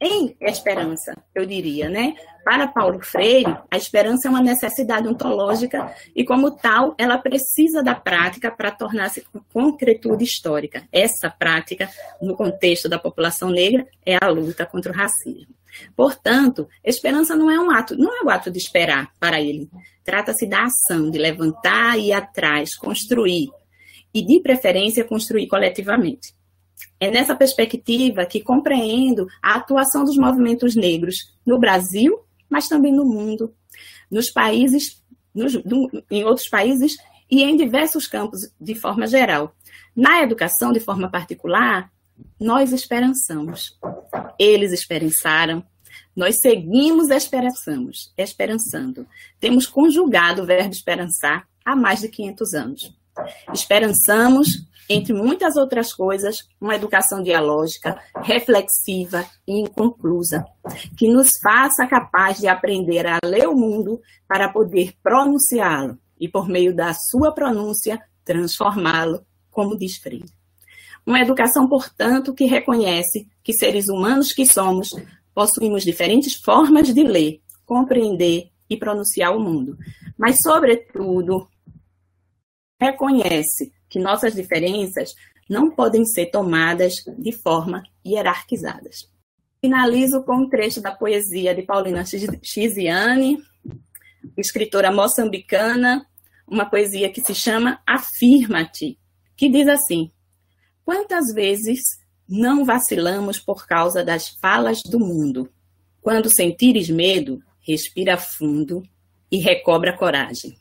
[0.00, 2.14] em esperança, eu diria, né?
[2.44, 7.94] Para Paulo Freire, a esperança é uma necessidade ontológica e, como tal, ela precisa da
[7.94, 10.84] prática para tornar-se concretude histórica.
[10.92, 11.90] Essa prática,
[12.22, 15.52] no contexto da população negra, é a luta contra o racismo.
[15.96, 19.68] Portanto, esperança não é um ato, não é o ato de esperar para ele.
[20.04, 23.50] Trata-se da ação de levantar e ir atrás, construir
[24.14, 26.37] e, de preferência, construir coletivamente.
[27.00, 33.04] É nessa perspectiva que compreendo a atuação dos movimentos negros no Brasil, mas também no
[33.04, 33.54] mundo,
[34.10, 35.02] nos países,
[35.34, 35.54] nos,
[36.10, 36.96] em outros países
[37.30, 39.54] e em diversos campos de forma geral.
[39.94, 41.90] Na educação, de forma particular,
[42.40, 43.78] nós esperançamos.
[44.38, 45.64] Eles esperançaram,
[46.14, 49.06] nós seguimos esperançamos, esperançando.
[49.38, 52.98] Temos conjugado o verbo esperançar há mais de 500 anos.
[53.52, 60.44] Esperançamos entre muitas outras coisas, uma educação dialógica, reflexiva e inconclusa,
[60.96, 66.48] que nos faça capaz de aprender a ler o mundo para poder pronunciá-lo e, por
[66.48, 70.30] meio da sua pronúncia, transformá-lo, como diz Freire.
[71.06, 74.94] Uma educação, portanto, que reconhece que seres humanos que somos,
[75.34, 79.76] possuímos diferentes formas de ler, compreender e pronunciar o mundo,
[80.18, 81.48] mas, sobretudo,
[82.80, 85.14] reconhece que nossas diferenças
[85.48, 89.08] não podem ser tomadas de forma hierarquizadas.
[89.60, 92.04] Finalizo com um trecho da poesia de Paulina
[92.42, 93.42] Chiziane,
[94.36, 96.06] escritora moçambicana,
[96.46, 98.98] uma poesia que se chama Afirma-te,
[99.36, 100.10] que diz assim:
[100.84, 101.80] Quantas vezes
[102.28, 105.50] não vacilamos por causa das falas do mundo?
[106.00, 108.82] Quando sentires medo, respira fundo
[109.30, 110.56] e recobra coragem.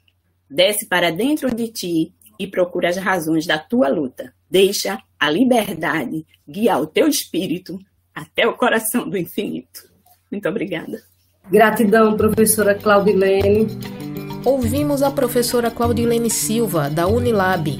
[0.49, 4.34] Desce para dentro de ti e procura as razões da tua luta.
[4.50, 7.80] Deixa a liberdade guiar o teu espírito
[8.13, 9.89] até o coração do infinito.
[10.32, 11.02] Muito obrigada.
[11.50, 13.67] Gratidão, professora Claudilene.
[14.43, 17.78] Ouvimos a professora Claudilene Silva, da Unilab.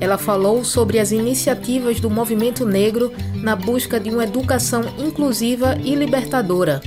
[0.00, 5.94] Ela falou sobre as iniciativas do movimento negro na busca de uma educação inclusiva e
[5.94, 6.80] libertadora.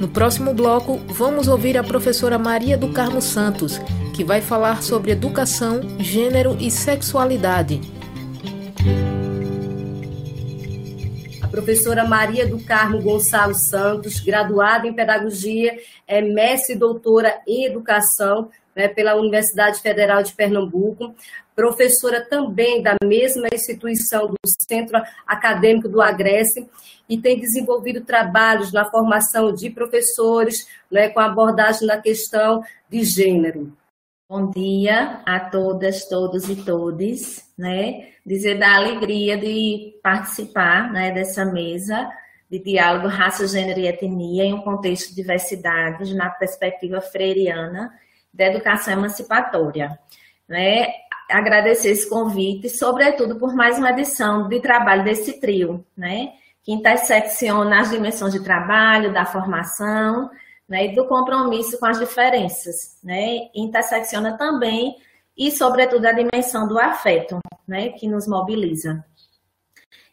[0.00, 3.80] No próximo bloco, vamos ouvir a professora Maria do Carmo Santos,
[4.18, 7.80] que vai falar sobre educação, gênero e sexualidade.
[11.40, 17.66] A professora Maria do Carmo Gonçalo Santos, graduada em Pedagogia, é mestre e doutora em
[17.66, 21.14] Educação né, pela Universidade Federal de Pernambuco,
[21.54, 24.36] professora também da mesma instituição do
[24.68, 26.66] Centro Acadêmico do Agreste
[27.08, 33.78] e tem desenvolvido trabalhos na formação de professores né, com abordagem na questão de gênero.
[34.30, 38.10] Bom dia a todas, todos e todes, né?
[38.26, 42.06] Dizer da alegria de participar né, dessa mesa
[42.50, 47.90] de diálogo raça, gênero e etnia em um contexto de diversidade na perspectiva freiriana
[48.30, 49.98] da educação emancipatória.
[50.46, 50.88] Né?
[51.30, 56.34] Agradecer esse convite, sobretudo por mais uma edição de trabalho desse trio, né?
[56.62, 60.28] que intersecciona as dimensões de trabalho, da formação
[60.68, 60.86] né?
[60.86, 62.98] e do compromisso com as diferenças.
[63.02, 63.48] Né?
[63.54, 64.96] intersecciona também
[65.36, 67.90] e, sobretudo, a dimensão do afeto, né?
[67.90, 69.04] que nos mobiliza.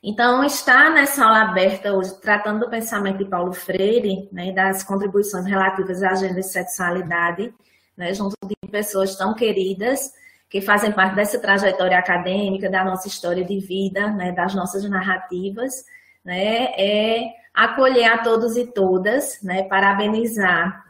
[0.08, 5.48] Então, está nessa aula aberta hoje, tratando do pensamento de Paulo Freire, né, das contribuições
[5.48, 7.52] relativas à agenda e sexualidade,
[7.98, 10.14] né, junto de pessoas tão queridas
[10.48, 15.84] que fazem parte dessa trajetória acadêmica, da nossa história de vida, né, das nossas narrativas,
[16.24, 20.86] né, é acolher a todos e todas, né, parabenizar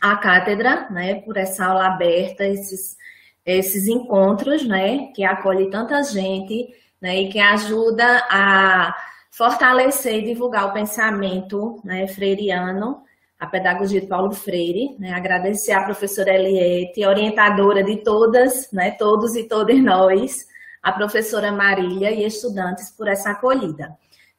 [0.00, 2.96] a cátedra, né, por essa aula aberta, esses,
[3.46, 6.68] esses encontros, né, que acolhe tanta gente,
[7.00, 8.94] né, e que ajuda a
[9.30, 13.02] fortalecer e divulgar o pensamento né, freiriano,
[13.42, 15.12] a pedagogia de Paulo Freire, né?
[15.12, 20.46] agradecer à professora Eliette, orientadora de todas, né, todos e todas nós,
[20.80, 23.96] a professora Marília e estudantes por essa acolhida.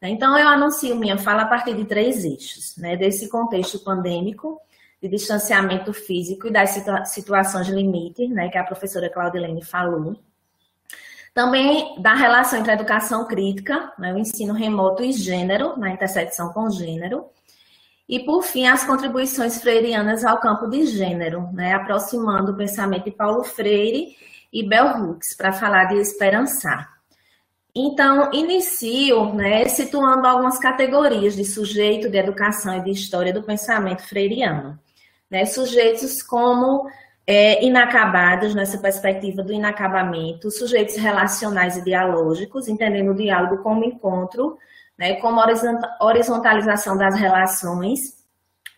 [0.10, 4.60] Então, eu anuncio minha fala a partir de três eixos, né, desse contexto pandêmico,
[5.02, 10.18] de distanciamento físico e das situa situações limite, né, que a professora Claudilene falou.
[11.34, 16.52] Também da relação entre a educação crítica, né, o ensino remoto e gênero, na intersecção
[16.54, 17.26] com gênero,
[18.08, 23.12] e, por fim, as contribuições freirianas ao campo de gênero, né, aproximando o pensamento de
[23.12, 24.16] Paulo Freire
[24.52, 26.93] e Bell Hooks para falar de esperançar.
[27.76, 34.04] Então, inicio né, situando algumas categorias de sujeito de educação e de história do pensamento
[34.08, 34.80] freiriano.
[35.30, 36.88] Né, sujeitos como
[37.26, 44.58] é, inacabados, nessa perspectiva do inacabamento, sujeitos relacionais e dialógicos, entendendo o diálogo como encontro
[44.98, 45.42] né, como
[46.00, 48.24] horizontalização das relações,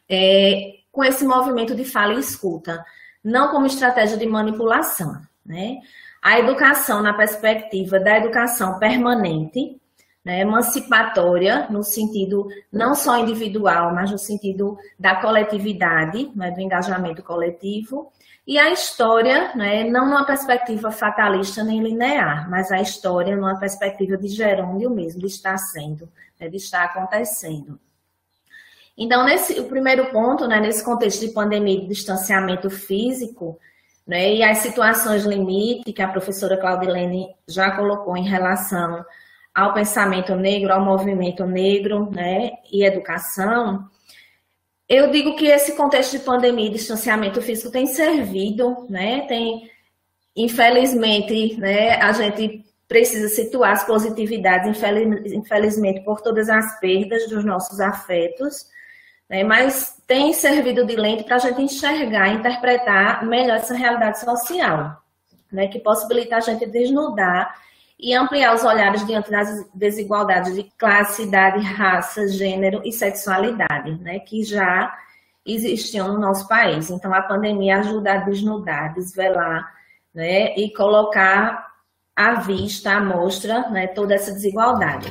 [0.09, 2.83] é, com esse movimento de fala e escuta,
[3.23, 5.21] não como estratégia de manipulação.
[5.45, 5.79] Né?
[6.25, 9.79] A educação, na perspectiva da educação permanente,
[10.23, 17.21] né, emancipatória, no sentido não só individual, mas no sentido da coletividade, né, do engajamento
[17.21, 18.11] coletivo,
[18.47, 24.17] e a história, né, não numa perspectiva fatalista nem linear, mas a história numa perspectiva
[24.17, 26.09] de gerúndio mesmo, de estar sendo,
[26.39, 27.79] né, de estar acontecendo.
[28.97, 33.59] Então, nesse, o primeiro ponto, né, nesse contexto de pandemia e de distanciamento físico,
[34.07, 39.03] né, e as situações limite que a professora Claudilene já colocou em relação
[39.53, 43.89] ao pensamento negro, ao movimento negro né, e educação,
[44.87, 49.21] eu digo que esse contexto de pandemia e distanciamento físico tem servido, né?
[49.21, 49.69] Tem,
[50.35, 54.79] infelizmente, né, a gente precisa situar as positividades,
[55.33, 58.67] infelizmente, por todas as perdas dos nossos afetos,
[59.29, 65.01] né, mas tem servido de lente para a gente enxergar, interpretar melhor essa realidade social,
[65.51, 67.55] né, que possibilita a gente desnudar
[67.99, 74.19] e ampliar os olhares diante das desigualdades de classe, idade, raça, gênero e sexualidade, né,
[74.19, 74.93] que já
[75.45, 76.89] existiam no nosso país.
[76.89, 79.73] Então, a pandemia ajuda a desnudar, desvelar,
[80.13, 81.73] né, e colocar
[82.15, 85.07] à vista, à mostra, né, toda essa desigualdade.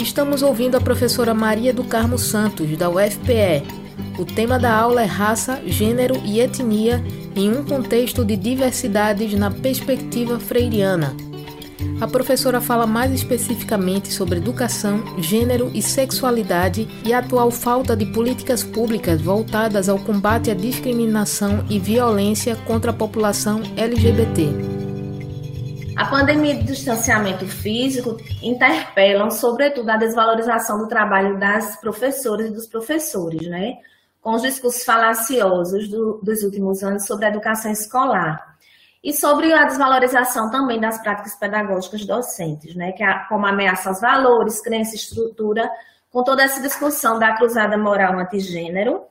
[0.00, 3.62] Estamos ouvindo a professora Maria do Carmo Santos, da UFPE.
[4.18, 7.04] O tema da aula é raça, gênero e etnia
[7.36, 11.14] em um contexto de diversidades na perspectiva freiriana.
[12.00, 18.06] A professora fala mais especificamente sobre educação, gênero e sexualidade e a atual falta de
[18.06, 24.79] políticas públicas voltadas ao combate à discriminação e violência contra a população LGBT.
[26.00, 32.66] A pandemia de distanciamento físico interpelam, sobretudo, a desvalorização do trabalho das professoras e dos
[32.66, 33.74] professores, né?
[34.22, 38.56] Com os discursos falaciosos do, dos últimos anos sobre a educação escolar.
[39.04, 42.92] E sobre a desvalorização também das práticas pedagógicas docentes, né?
[42.92, 45.70] Que é como ameaça aos valores, crença e estrutura,
[46.10, 49.02] com toda essa discussão da cruzada moral antigênero,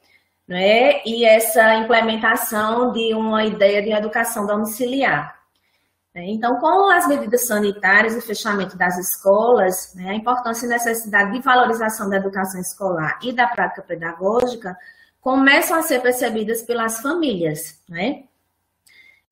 [0.47, 1.03] né?
[1.05, 5.38] E essa implementação de uma ideia de educação domiciliar.
[6.20, 6.32] Né?
[6.32, 11.41] Então, com as medidas sanitárias e fechamento das escolas, né, a importância e necessidade de
[11.41, 14.78] valorização da educação escolar e da prática pedagógica
[15.22, 18.24] começam a ser percebidas pelas famílias, né?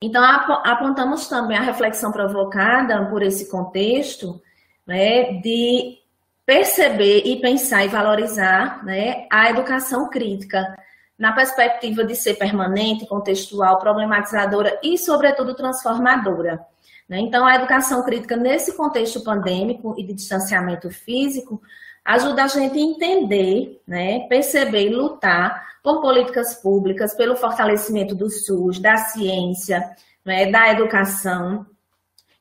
[0.00, 4.40] Então, apontamos também a reflexão provocada por esse contexto,
[4.86, 5.98] né, de
[6.46, 10.74] perceber e pensar e valorizar né, a educação crítica,
[11.18, 16.64] na perspectiva de ser permanente, contextual, problematizadora e, sobretudo, transformadora.
[17.08, 17.20] Né?
[17.20, 21.60] Então, a educação crítica, nesse contexto pandêmico e de distanciamento físico,
[22.04, 28.30] ajuda a gente a entender, né, perceber e lutar por políticas públicas, pelo fortalecimento do
[28.30, 29.84] SUS, da ciência,
[30.24, 31.66] né, da educação.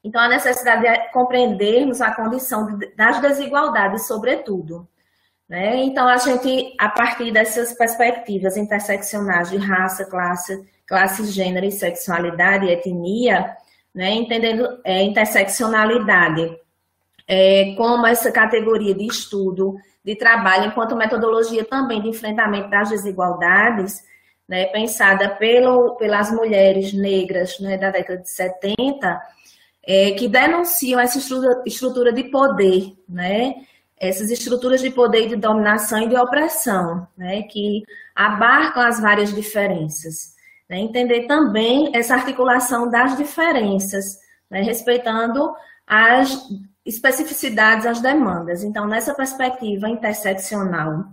[0.03, 4.88] Então, a necessidade de compreendermos a condição das desigualdades, sobretudo.
[5.47, 5.78] Né?
[5.84, 12.65] Então, a gente, a partir dessas perspectivas interseccionais de raça, classe, classe, gênero e sexualidade
[12.65, 13.55] e etnia,
[13.98, 14.14] né?
[14.14, 16.56] entendendo é, interseccionalidade
[17.28, 19.76] é, como essa categoria de estudo,
[20.06, 24.04] de trabalho, enquanto metodologia também de enfrentamento das desigualdades,
[24.48, 29.22] né, pensada pelo, pelas mulheres negras né, da década de 70,
[29.84, 33.56] é, que denunciam essa estrutura, estrutura de poder, né,
[34.00, 37.84] essas estruturas de poder de dominação e de opressão, né, que
[38.16, 40.37] abarcam as várias diferenças.
[40.70, 44.20] Né, entender também essa articulação das diferenças,
[44.51, 45.55] né, respeitando
[45.86, 46.45] as
[46.86, 48.63] especificidades, as demandas.
[48.63, 51.05] Então, nessa perspectiva interseccional,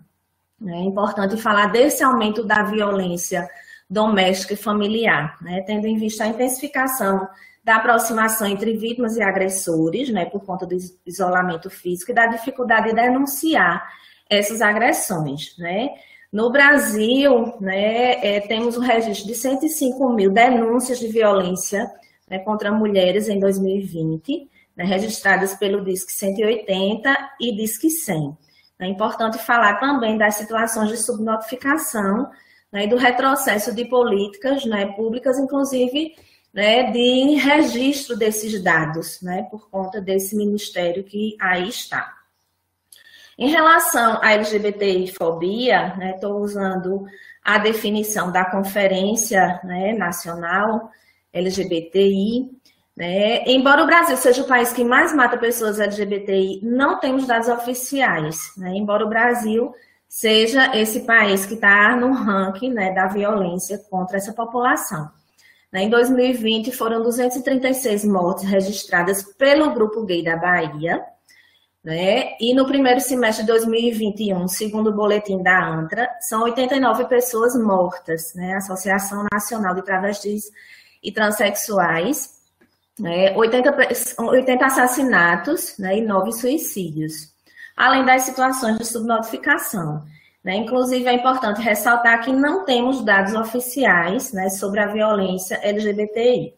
[0.61, 3.49] né, é importante falar desse aumento da violência
[3.89, 7.29] doméstica e familiar, né, tendo em vista a intensificação
[7.63, 10.77] da aproximação entre vítimas e agressores, né, por conta do
[11.07, 13.89] isolamento físico e da dificuldade de denunciar
[14.29, 15.91] essas agressões, né.
[16.35, 21.89] No Brasil, né, é, temos um registro de 105 mil denúncias de violência
[22.29, 28.37] né, contra mulheres em 2020, né, registradas pelo DISC 180 e DISC 100.
[28.81, 32.29] É importante falar também das situações de subnotificação
[32.73, 36.17] né, e do retrocesso de políticas né, públicas, inclusive
[36.53, 42.24] né, de registro desses dados, né, por conta desse ministério que aí está.
[43.39, 47.05] Em relação à LGBTI-fobia, estou né, usando
[47.45, 50.91] a definição da Conferência né, Nacional
[51.33, 52.51] LGBTI,
[52.97, 53.43] né?
[53.51, 58.53] Embora o Brasil seja o país que mais mata pessoas LGBTI, não temos dados oficiais.
[58.57, 58.77] Né?
[58.77, 59.75] Embora o Brasil
[60.09, 65.11] seja esse país que está no ranking né, da violência contra essa população.
[65.73, 71.05] Em 2020, foram 236 mortes registradas pelo Grupo Gay da Bahia.
[71.85, 72.35] Né?
[72.41, 78.33] E no primeiro semestre de 2021, segundo o boletim da ANTRA, são 89 pessoas mortas,
[78.35, 78.55] né?
[78.55, 80.45] Associação Nacional de Travestis
[81.03, 82.41] e Transsexuais,
[82.99, 83.37] né?
[83.37, 83.77] 80,
[84.19, 85.99] 80 assassinatos né?
[85.99, 87.35] e 9 suicídios,
[87.77, 90.03] além das situações de subnotificação.
[90.43, 90.57] Né?
[90.57, 96.55] Inclusive, é importante ressaltar que não temos dados oficiais né, sobre a violência LGBTI.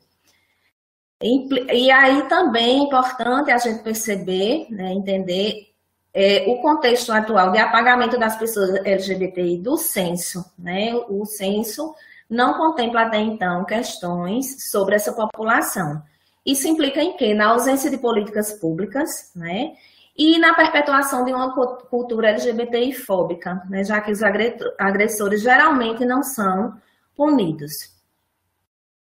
[1.22, 5.72] E aí também é importante a gente perceber, né, entender
[6.12, 10.44] é, o contexto atual de apagamento das pessoas LGBTI do censo.
[10.58, 10.94] Né?
[11.08, 11.94] O censo
[12.28, 16.02] não contempla até então questões sobre essa população.
[16.44, 17.34] Isso implica em quê?
[17.34, 19.72] Na ausência de políticas públicas, né?
[20.16, 21.52] e na perpetuação de uma
[21.90, 26.74] cultura LGBTI fóbica, né, já que os agressores geralmente não são
[27.14, 27.95] punidos.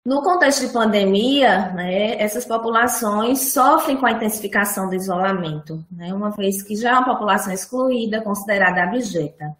[0.04, 6.30] No contexto de pandemia, né, essas populações sofrem com a intensificação do isolamento, né, uma
[6.30, 9.56] vez que já é uma população excluída, considerada abjeta.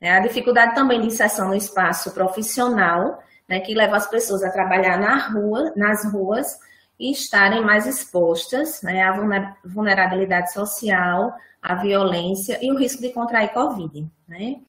[0.00, 4.50] É, a dificuldade também de inserção no espaço profissional, né, que leva as pessoas a
[4.50, 6.58] trabalhar na rua, nas ruas,
[6.98, 9.12] e estarem mais expostas né, à
[9.64, 14.08] vulnerabilidade social, à violência e o risco de contrair Covid.
[14.26, 14.60] Né?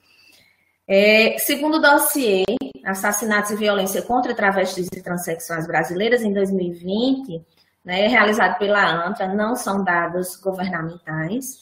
[0.88, 2.44] É, segundo o dossiê
[2.84, 7.42] Assassinatos e Violência contra Travestis e Transsexuais Brasileiras em 2020,
[7.84, 11.62] né, realizado pela ANTRA, não são dados governamentais,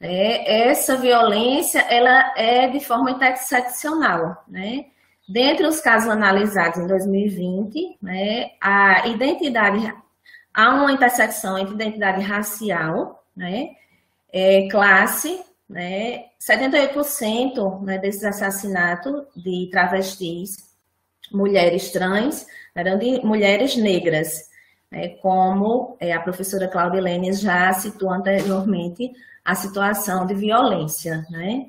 [0.00, 4.86] né, essa violência ela é de forma interseccional, né?
[5.28, 9.94] Dentre os casos analisados em 2020, né, a identidade
[10.52, 13.70] há uma intersecção entre identidade racial, né,
[14.32, 15.40] é, classe,
[15.72, 20.70] né, 78% né, desses assassinatos de travestis,
[21.32, 24.50] mulheres trans, eram de mulheres negras,
[24.90, 29.10] né, como é, a professora Cláudia Lênis já citou anteriormente,
[29.44, 31.66] a situação de violência, né?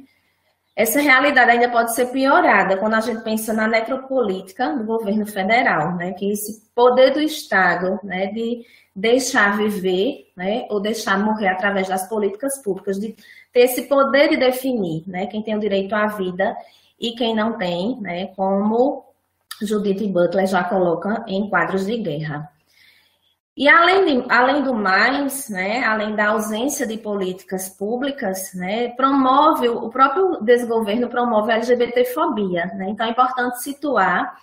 [0.76, 5.96] Essa realidade ainda pode ser piorada quando a gente pensa na necropolítica do governo federal,
[5.96, 6.14] né?
[6.14, 8.66] Que esse poder do Estado, né, de
[8.96, 13.16] deixar viver, né, ou deixar morrer através das políticas públicas, de
[13.52, 16.56] ter esse poder de definir, né, quem tem o direito à vida
[17.00, 19.04] e quem não tem, né, como
[19.62, 22.52] Judith Butler já coloca em quadros de guerra.
[23.56, 29.70] E além, de, além do mais, né, além da ausência de políticas públicas, né, promove,
[29.70, 32.66] o próprio desgoverno promove a LGBTfobia.
[32.76, 32.90] Né?
[32.90, 34.36] Então é importante situar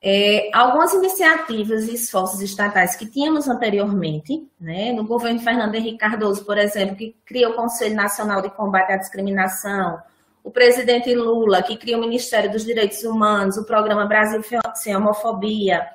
[0.00, 6.44] é, algumas iniciativas e esforços estatais que tínhamos anteriormente, né, no governo Fernando Henrique Cardoso,
[6.44, 10.00] por exemplo, que criou o Conselho Nacional de Combate à Discriminação,
[10.42, 14.40] o presidente Lula, que criou o Ministério dos Direitos Humanos, o programa Brasil
[14.74, 15.86] Sem Homofobia,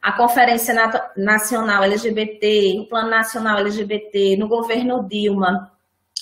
[0.00, 0.74] a Conferência
[1.16, 5.70] Nacional LGBT, o Plano Nacional LGBT, no governo Dilma,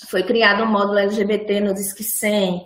[0.08, 2.64] foi criado o um módulo LGBT no Disque 100,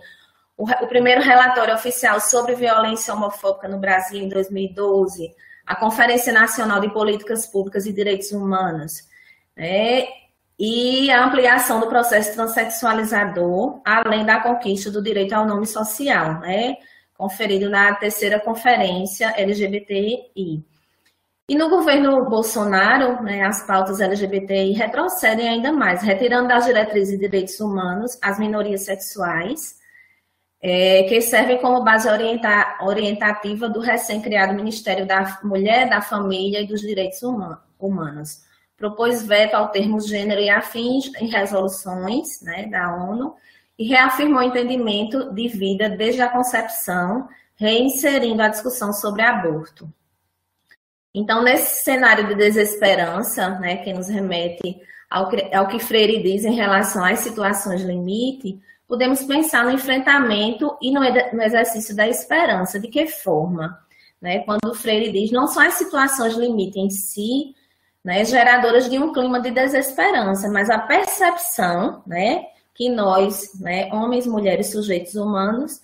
[0.57, 5.31] o, o, primeiro relatório oficial sobre violência homofóbica no Brasil em 2012,
[5.65, 8.93] a Conferência Nacional de Políticas Públicas e Direitos Humanos,
[9.55, 10.07] né?
[10.57, 16.77] e a ampliação do processo transexualizador, além da conquista do direito ao nome social, né?
[17.15, 20.72] conferido na terceira conferência LGBTI.
[21.49, 27.25] E no governo Bolsonaro, né, as pautas LGBTI retrocedem ainda mais, retirando das diretrizes de
[27.25, 29.75] direitos humanos as minorias sexuais,
[30.61, 36.67] é, que servem como base orienta orientativa do recém-criado Ministério da Mulher, da Família e
[36.67, 37.21] dos Direitos
[37.77, 38.41] Humanos.
[38.77, 43.35] Propôs veto ao termo gênero e afins em resoluções né, da ONU
[43.77, 49.91] e reafirmou o entendimento de vida desde a concepção, reinserindo a discussão sobre aborto.
[51.13, 56.55] Então, nesse cenário de desesperança, né, que nos remete ao, ao que Freire diz em
[56.55, 62.79] relação às situações limite, podemos pensar no enfrentamento e no, no exercício da esperança.
[62.79, 63.77] De que forma?
[64.19, 64.39] Né?
[64.39, 67.55] Quando Freire diz, não são as situações limite em si,
[68.03, 72.43] né, geradoras de um clima de desesperança, mas a percepção né,
[72.73, 75.79] que nós, né, homens, mulheres, sujeitos humanos,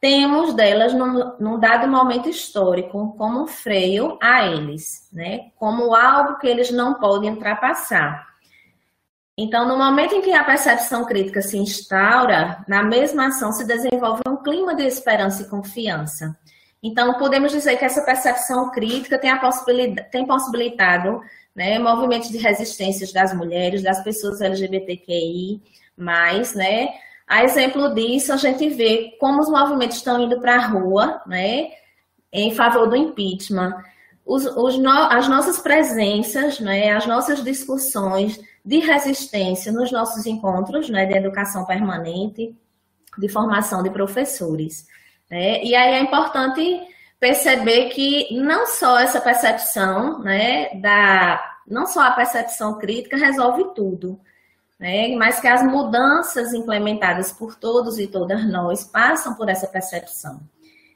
[0.00, 5.50] temos delas num, num, dado momento histórico como um freio a eles, né?
[5.56, 8.26] como algo que eles não podem ultrapassar.
[9.36, 14.22] Então, no momento em que a percepção crítica se instaura, na mesma ação se desenvolve
[14.26, 16.36] um clima de esperança e confiança.
[16.82, 21.20] Então, podemos dizer que essa percepção crítica tem, a possibilidade, tem possibilitado
[21.54, 25.60] né, movimentos de resistências das mulheres, das pessoas LGBTQI,
[25.96, 26.88] mais, né,
[27.28, 31.68] a exemplo disso, a gente vê como os movimentos estão indo para a rua, né,
[32.32, 33.74] em favor do impeachment.
[34.24, 40.88] Os, os no, as nossas presenças, né, as nossas discussões de resistência nos nossos encontros
[40.88, 42.56] né, de educação permanente,
[43.18, 44.86] de formação de professores.
[45.30, 45.62] Né?
[45.62, 46.80] E aí é importante
[47.20, 54.18] perceber que não só essa percepção, né, da, não só a percepção crítica resolve tudo
[54.78, 55.14] né?
[55.16, 60.40] mas que as mudanças implementadas por todos e todas nós passam por essa percepção.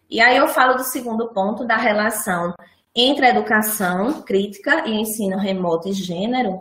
[0.09, 2.55] E aí eu falo do segundo ponto, da relação
[2.95, 6.61] entre a educação crítica e ensino remoto e gênero,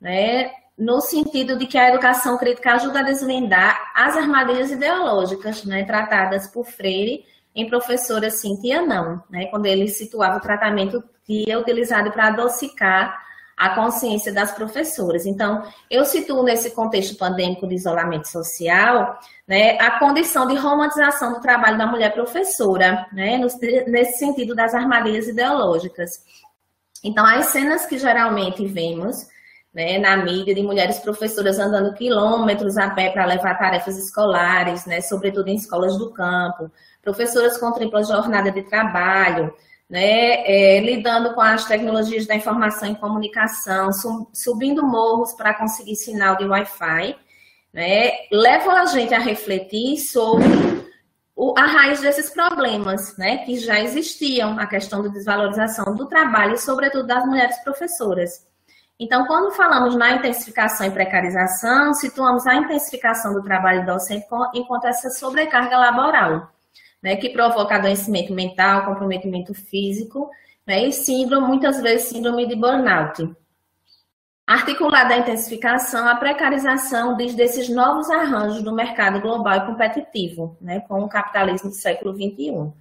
[0.00, 0.52] né?
[0.78, 5.84] no sentido de que a educação crítica ajuda a desvendar as armadilhas ideológicas né?
[5.84, 9.46] tratadas por Freire em professora Cintia Não, né?
[9.46, 13.29] quando ele situava o tratamento que é utilizado para adocicar
[13.60, 15.26] a consciência das professoras.
[15.26, 21.40] Então, eu situo nesse contexto pandêmico de isolamento social, né, a condição de romantização do
[21.42, 23.38] trabalho da mulher professora, né,
[23.86, 26.24] nesse sentido das armadilhas ideológicas.
[27.04, 29.26] Então, as cenas que geralmente vemos
[29.74, 35.02] né, na mídia de mulheres professoras andando quilômetros a pé para levar tarefas escolares, né,
[35.02, 36.70] sobretudo em escolas do campo,
[37.02, 39.52] professoras com tripla jornada de trabalho,
[39.90, 43.90] né, é, lidando com as tecnologias da informação e comunicação,
[44.32, 47.16] subindo morros para conseguir sinal de Wi-Fi,
[47.74, 50.46] né, levam a gente a refletir sobre
[51.34, 56.56] o, a raiz desses problemas, né, que já existiam, a questão da desvalorização do trabalho,
[56.56, 58.48] sobretudo das mulheres professoras.
[58.98, 65.10] Então, quando falamos na intensificação e precarização, situamos a intensificação do trabalho docente enquanto essa
[65.10, 66.48] sobrecarga laboral
[67.02, 70.30] né, que provoca adoecimento mental, comprometimento físico,
[70.66, 73.34] né, e síndrome, muitas vezes síndrome de burnout.
[74.46, 81.02] articulada à intensificação, a precarização desses novos arranjos do mercado global e competitivo, né, com
[81.02, 82.72] o capitalismo do século XXI.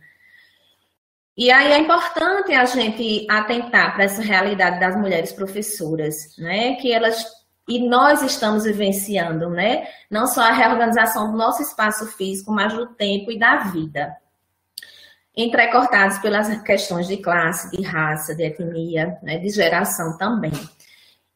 [1.38, 6.92] E aí é importante a gente atentar para essa realidade das mulheres professoras, né, que
[6.92, 7.39] elas
[7.70, 12.88] e nós estamos vivenciando, né, não só a reorganização do nosso espaço físico, mas do
[12.88, 14.18] tempo e da vida
[15.36, 20.52] entrecortados pelas questões de classe, de raça, de etnia, né, de geração também.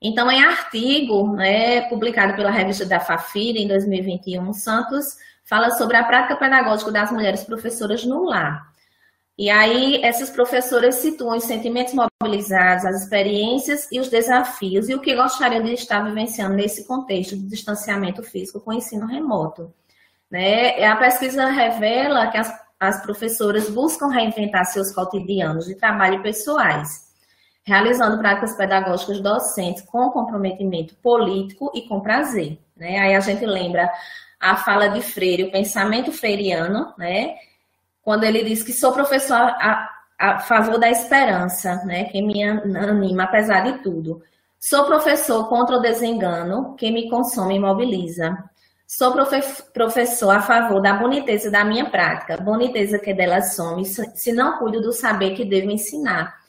[0.02, 5.16] Então, em artigo né, publicado pela revista da Fafira em 2021, Santos
[5.46, 8.73] fala sobre a prática pedagógica das mulheres professoras no lar.
[9.44, 15.02] E aí, essas professoras situam os sentimentos mobilizados, as experiências e os desafios, e o
[15.02, 19.70] que gostariam de estar vivenciando nesse contexto de distanciamento físico com ensino remoto.
[20.32, 20.82] Né?
[20.86, 27.12] A pesquisa revela que as, as professoras buscam reinventar seus cotidianos de trabalho pessoais
[27.66, 32.58] realizando práticas pedagógicas docentes com comprometimento político e com prazer.
[32.78, 32.98] Né?
[32.98, 33.92] Aí a gente lembra
[34.40, 37.36] a fala de Freire, o pensamento freiriano, né?
[38.04, 39.90] Quando ele diz que sou professor a,
[40.20, 42.06] a favor da esperança, né?
[42.06, 44.22] que me anima apesar de tudo.
[44.60, 48.38] Sou professor contra o desengano, que me consome e mobiliza.
[48.86, 49.42] Sou profe
[49.74, 54.82] professor a favor da boniteza da minha prática, boniteza que dela some, se não cuido
[54.82, 56.44] do saber que devo ensinar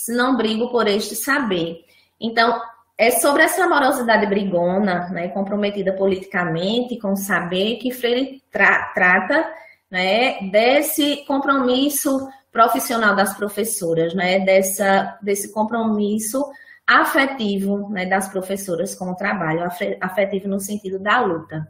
[0.00, 1.84] se não brigo por este saber.
[2.18, 2.60] Então,
[2.96, 9.52] é sobre essa amorosidade brigona, né, comprometida politicamente com o saber, que Freire tra trata
[9.90, 16.44] né, desse compromisso profissional das professoras, né, dessa, desse compromisso
[16.86, 19.62] afetivo né, das professoras com o trabalho,
[20.00, 21.68] afetivo no sentido da luta.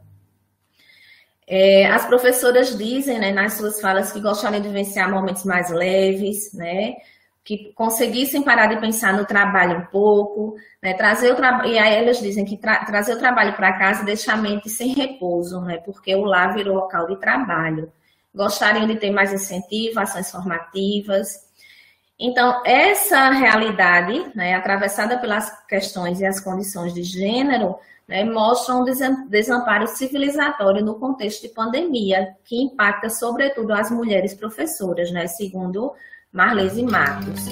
[1.47, 6.53] É, as professoras dizem né, nas suas falas que gostariam de vivenciar momentos mais leves,
[6.53, 6.95] né,
[7.43, 11.95] que conseguissem parar de pensar no trabalho um pouco, né, trazer o trabalho, e aí
[11.95, 15.77] elas dizem que tra trazer o trabalho para casa deixa a mente sem repouso, né,
[15.77, 17.91] porque o lar virou local de trabalho.
[18.33, 21.51] Gostariam de ter mais incentivo, ações formativas.
[22.19, 27.75] Então, essa realidade, né, atravessada pelas questões e as condições de gênero,
[28.07, 35.11] né, mostram um desamparo civilizatório no contexto de pandemia, que impacta sobretudo as mulheres professoras,
[35.11, 35.93] né, segundo
[36.31, 37.45] Marlese Matos.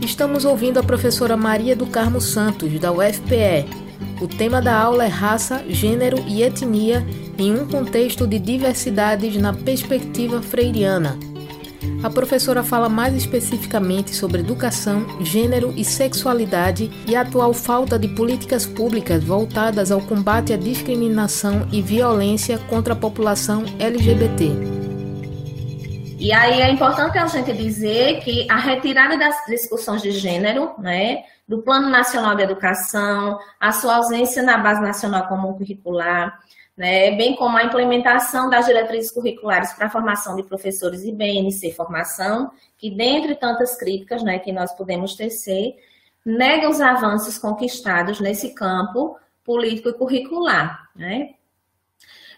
[0.00, 3.64] Estamos ouvindo a professora Maria do Carmo Santos, da UFPE.
[4.20, 7.02] O tema da aula é raça, gênero e etnia
[7.38, 11.18] em um contexto de diversidades na perspectiva freiriana.
[12.02, 18.08] A professora fala mais especificamente sobre educação, gênero e sexualidade e a atual falta de
[18.08, 24.50] políticas públicas voltadas ao combate à discriminação e violência contra a população LGBT.
[26.18, 31.24] E aí é importante a gente dizer que a retirada das discussões de gênero, né,
[31.48, 36.38] do Plano Nacional de Educação, a sua ausência na Base Nacional Comum Curricular,
[36.76, 41.72] né, bem como a implementação das diretrizes curriculares para a formação de professores e BNC
[41.72, 45.76] Formação, que dentre tantas críticas né, que nós podemos tecer,
[46.24, 50.88] nega os avanços conquistados nesse campo político e curricular.
[50.94, 51.34] Né?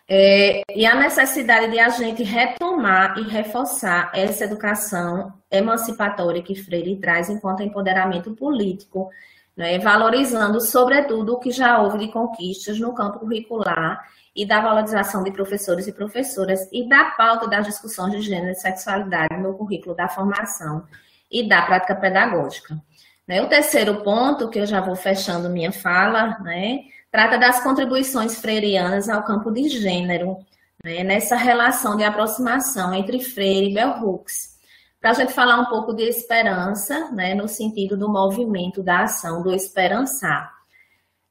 [0.09, 6.97] É, e a necessidade de a gente retomar e reforçar essa educação emancipatória que Freire
[6.97, 9.09] traz enquanto empoderamento político,
[9.57, 14.05] né, valorizando, sobretudo, o que já houve de conquistas no campo curricular
[14.35, 18.57] e da valorização de professores e professoras e da pauta das discussões de gênero e
[18.57, 20.85] sexualidade no currículo da formação
[21.31, 22.77] e da prática pedagógica.
[23.27, 26.81] Né, o terceiro ponto, que eu já vou fechando minha fala, né,
[27.11, 30.37] trata das contribuições freirianas ao campo de gênero,
[30.85, 34.59] né, nessa relação de aproximação entre Freire e Bell Hooks,
[35.01, 39.43] para a gente falar um pouco de esperança, né, no sentido do movimento da ação,
[39.43, 40.54] do esperançar.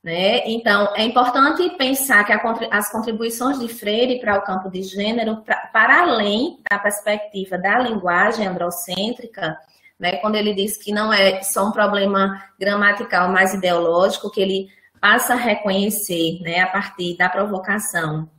[0.04, 0.46] Né?
[0.48, 2.42] Então, é importante pensar que a,
[2.72, 7.80] as contribuições de Freire para o campo de gênero, pra, para além da perspectiva da
[7.80, 9.58] linguagem androcêntrica,
[9.98, 14.68] né, quando ele diz que não é só um problema gramatical, mas ideológico, que ele
[15.00, 18.30] passa a reconhecer, né, a partir da provocação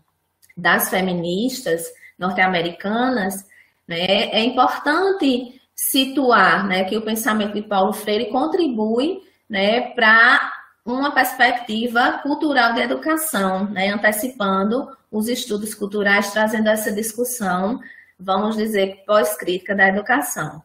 [0.55, 1.87] das feministas
[2.19, 3.47] norte-americanas,
[3.89, 10.53] né, é importante situar né, que o pensamento de Paulo Freire contribui né, para
[10.85, 17.81] uma perspectiva cultural de educação, né, antecipando os estudos culturais, trazendo essa discussão,
[18.19, 20.63] vamos dizer, pós-crítica da educação.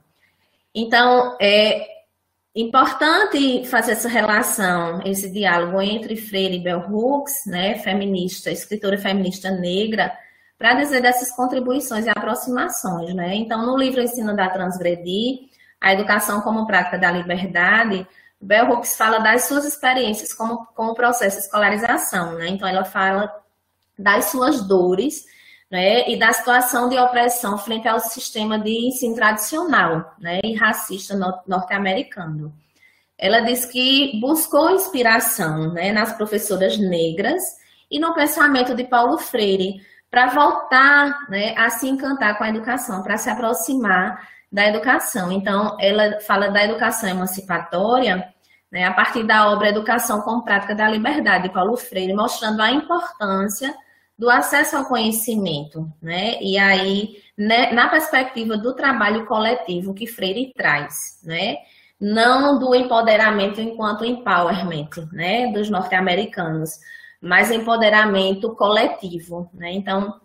[0.75, 1.99] Então, é,
[2.55, 9.51] Importante fazer essa relação, esse diálogo entre Freire e Bell Hooks, né, feminista, escritora feminista
[9.51, 10.11] negra,
[10.57, 13.35] para dizer dessas contribuições e aproximações, né?
[13.35, 15.47] Então, no livro Ensino da Transgredir,
[15.79, 18.05] a educação como prática da liberdade,
[18.41, 22.47] Bell Hooks fala das suas experiências como, como processo de escolarização, né?
[22.47, 23.33] Então, ela fala
[23.97, 25.25] das suas dores,
[25.69, 26.09] né?
[26.09, 30.39] E da situação de opressão frente ao sistema de ensino tradicional, né?
[30.43, 31.15] E racista
[31.45, 32.53] norte-americano.
[33.17, 35.91] Ela diz que buscou inspiração, né?
[35.91, 37.43] Nas professoras negras
[37.91, 41.53] e no pensamento de Paulo Freire para voltar, né?
[41.57, 45.31] A se encantar com a educação, para se aproximar da educação.
[45.31, 48.33] Então, ela fala da educação emancipatória
[48.71, 52.71] né, a partir da obra Educação com Prática da Liberdade, de Paulo Freire, mostrando a
[52.71, 53.73] importância
[54.17, 56.37] do acesso ao conhecimento, né?
[56.41, 61.55] E aí, né, na perspectiva do trabalho coletivo que Freire traz, né?
[61.99, 66.79] Não do empoderamento enquanto empowerment, né, dos norte-americanos,
[67.21, 69.71] mas empoderamento coletivo, né?
[69.71, 70.19] Então,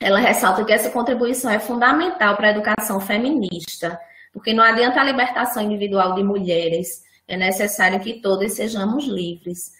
[0.00, 3.98] ela ressalta que essa contribuição é fundamental para a educação feminista,
[4.32, 9.72] porque não adianta a libertação individual de mulheres, é necessário que todos sejamos livres.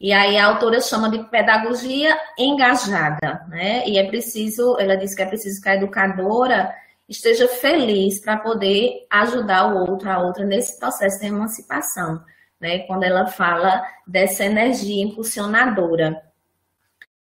[0.00, 3.86] E aí a autora chama de pedagogia engajada, né?
[3.86, 6.74] E é preciso, ela diz que é preciso que a educadora
[7.08, 12.22] esteja feliz para poder ajudar o outro, a outra nesse processo de emancipação,
[12.60, 12.80] né?
[12.80, 16.20] Quando ela fala dessa energia impulsionadora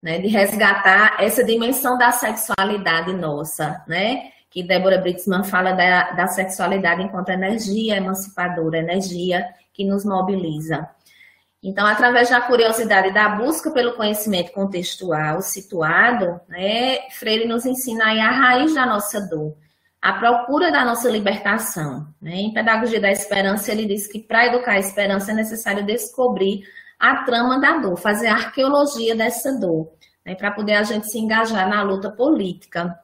[0.03, 4.31] né, de resgatar essa dimensão da sexualidade nossa, né?
[4.49, 10.89] Que Débora Britzman fala da, da sexualidade enquanto energia emancipadora, energia que nos mobiliza.
[11.63, 18.19] Então, através da curiosidade da busca pelo conhecimento contextual situado, né, Freire nos ensina aí
[18.19, 19.55] a raiz da nossa dor,
[20.01, 22.09] a procura da nossa libertação.
[22.21, 22.37] Né?
[22.37, 26.63] Em Pedagogia da Esperança, ele diz que para educar a esperança é necessário descobrir
[27.01, 29.91] a trama da dor, fazer a arqueologia dessa dor,
[30.25, 32.95] né, para poder a gente se engajar na luta política.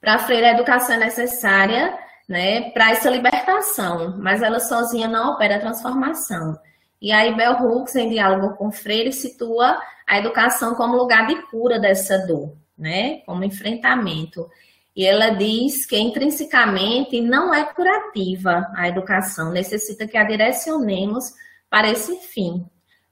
[0.00, 5.56] Para Freire, a educação é necessária né, para essa libertação, mas ela sozinha não opera
[5.56, 6.56] a transformação.
[7.02, 11.80] E aí, Bell Hooks, em diálogo com Freire, situa a educação como lugar de cura
[11.80, 14.48] dessa dor, né, como enfrentamento.
[14.94, 21.32] E ela diz que intrinsecamente não é curativa a educação, necessita que a direcionemos
[21.68, 22.64] para esse fim.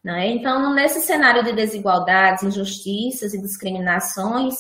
[0.03, 0.29] Né?
[0.29, 4.57] Então, nesse cenário de desigualdades, injustiças e discriminações,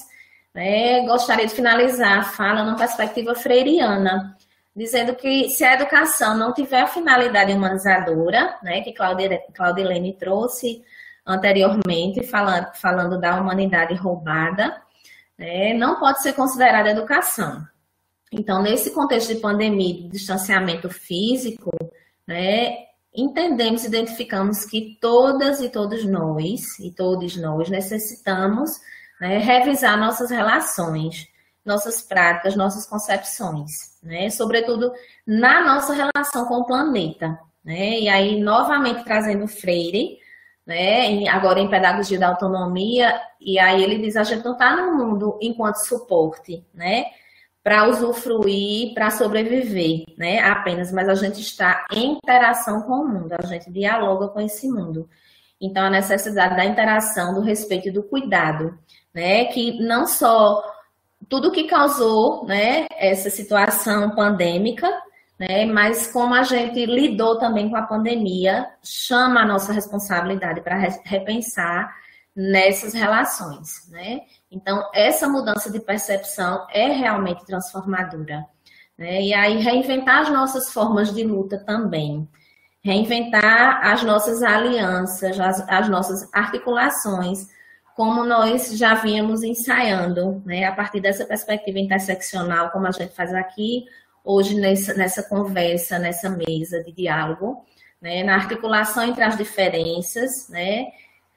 [0.55, 4.37] né, gostaria de finalizar a fala numa perspectiva freiriana,
[4.75, 10.83] dizendo que se a educação não tiver a finalidade humanizadora, né, que Claudilene trouxe
[11.27, 14.81] anteriormente, falando, falando da humanidade roubada,
[15.37, 17.67] né, não pode ser considerada educação.
[18.31, 21.71] Então, nesse contexto de pandemia, de distanciamento físico,
[22.27, 28.81] né, entendemos, identificamos que todas e todos nós, e todos nós, necessitamos
[29.21, 31.29] né, revisar nossas relações,
[31.65, 33.71] nossas práticas, nossas concepções,
[34.03, 34.93] né, sobretudo
[35.27, 37.39] na nossa relação com o planeta.
[37.65, 40.19] Né, e aí, novamente, trazendo Freire,
[40.67, 44.97] né, agora em Pedagogia da Autonomia, e aí ele diz, a gente não está no
[44.97, 47.05] mundo enquanto suporte, né,
[47.63, 50.41] para usufruir, para sobreviver, né?
[50.41, 54.69] Apenas, mas a gente está em interação com o mundo, a gente dialoga com esse
[54.69, 55.09] mundo.
[55.61, 58.77] Então, a necessidade da interação, do respeito e do cuidado,
[59.15, 59.45] né?
[59.47, 60.63] Que não só
[61.29, 64.91] tudo que causou, né, essa situação pandêmica,
[65.39, 70.77] né, mas como a gente lidou também com a pandemia, chama a nossa responsabilidade para
[71.05, 71.95] repensar
[72.35, 74.23] nessas relações, né?
[74.53, 78.45] Então, essa mudança de percepção é realmente transformadora.
[78.99, 79.23] Né?
[79.23, 82.29] E aí, reinventar as nossas formas de luta também.
[82.85, 87.49] Reinventar as nossas alianças, as, as nossas articulações,
[87.97, 90.65] como nós já vínhamos ensaiando, né?
[90.65, 93.85] a partir dessa perspectiva interseccional, como a gente faz aqui,
[94.23, 97.65] hoje nessa, nessa conversa, nessa mesa de diálogo,
[98.03, 98.23] né?
[98.23, 100.89] na articulação entre as diferenças, né?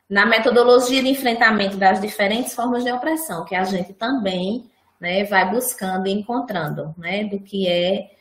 [0.10, 5.50] Na metodologia de enfrentamento das diferentes formas de opressão, que a gente também né, vai
[5.50, 8.12] buscando e encontrando, né, do que é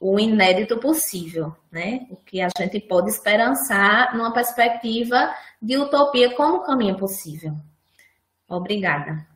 [0.00, 6.64] o inédito possível, né, o que a gente pode esperançar numa perspectiva de utopia como
[6.64, 7.54] caminho possível.
[8.48, 9.26] Obrigada.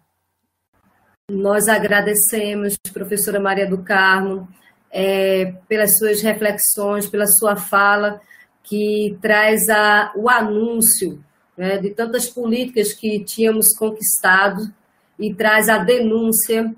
[1.30, 4.48] Nós agradecemos, professora Maria do Carmo,
[4.90, 8.20] é, pelas suas reflexões, pela sua fala,
[8.62, 11.22] que traz a, o anúncio
[11.62, 14.68] né, de tantas políticas que tínhamos conquistado
[15.16, 16.74] e traz a denúncia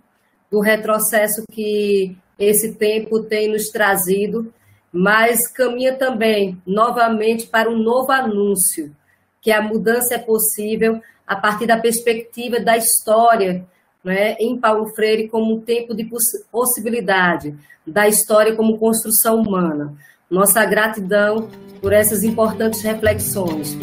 [0.50, 4.52] do retrocesso que esse tempo tem nos trazido,
[4.92, 8.94] mas caminha também novamente para um novo anúncio,
[9.40, 13.66] que a mudança é possível a partir da perspectiva da história,
[14.04, 16.06] né, em Paulo Freire como um tempo de
[16.52, 17.56] possibilidade,
[17.86, 19.94] da história como construção humana.
[20.28, 21.48] Nossa gratidão
[21.80, 23.78] por essas importantes reflexões.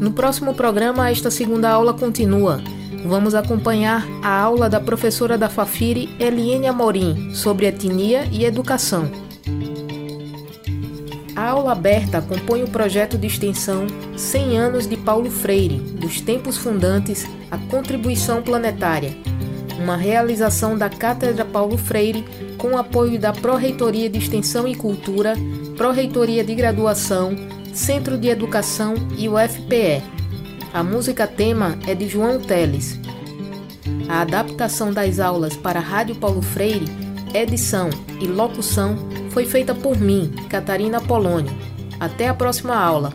[0.00, 2.60] No próximo programa, esta segunda aula continua.
[3.04, 9.10] Vamos acompanhar a aula da professora da Fafiri, Eliane Amorim, sobre etnia e educação.
[11.34, 13.86] A aula aberta compõe o projeto de extensão
[14.16, 19.16] 100 anos de Paulo Freire, dos tempos fundantes à contribuição planetária,
[19.82, 22.24] uma realização da Cátedra Paulo Freire
[22.58, 25.34] com apoio da Pró-Reitoria de Extensão e Cultura,
[25.76, 27.34] Pró-Reitoria de Graduação,
[27.72, 30.02] Centro de Educação e o FPE.
[30.74, 33.00] A música tema é de João Teles.
[34.08, 36.84] A adaptação das aulas para a Rádio Paulo Freire,
[37.32, 37.88] edição
[38.20, 38.96] e locução
[39.30, 41.52] foi feita por mim, Catarina Polônio.
[41.98, 43.10] Até a próxima aula.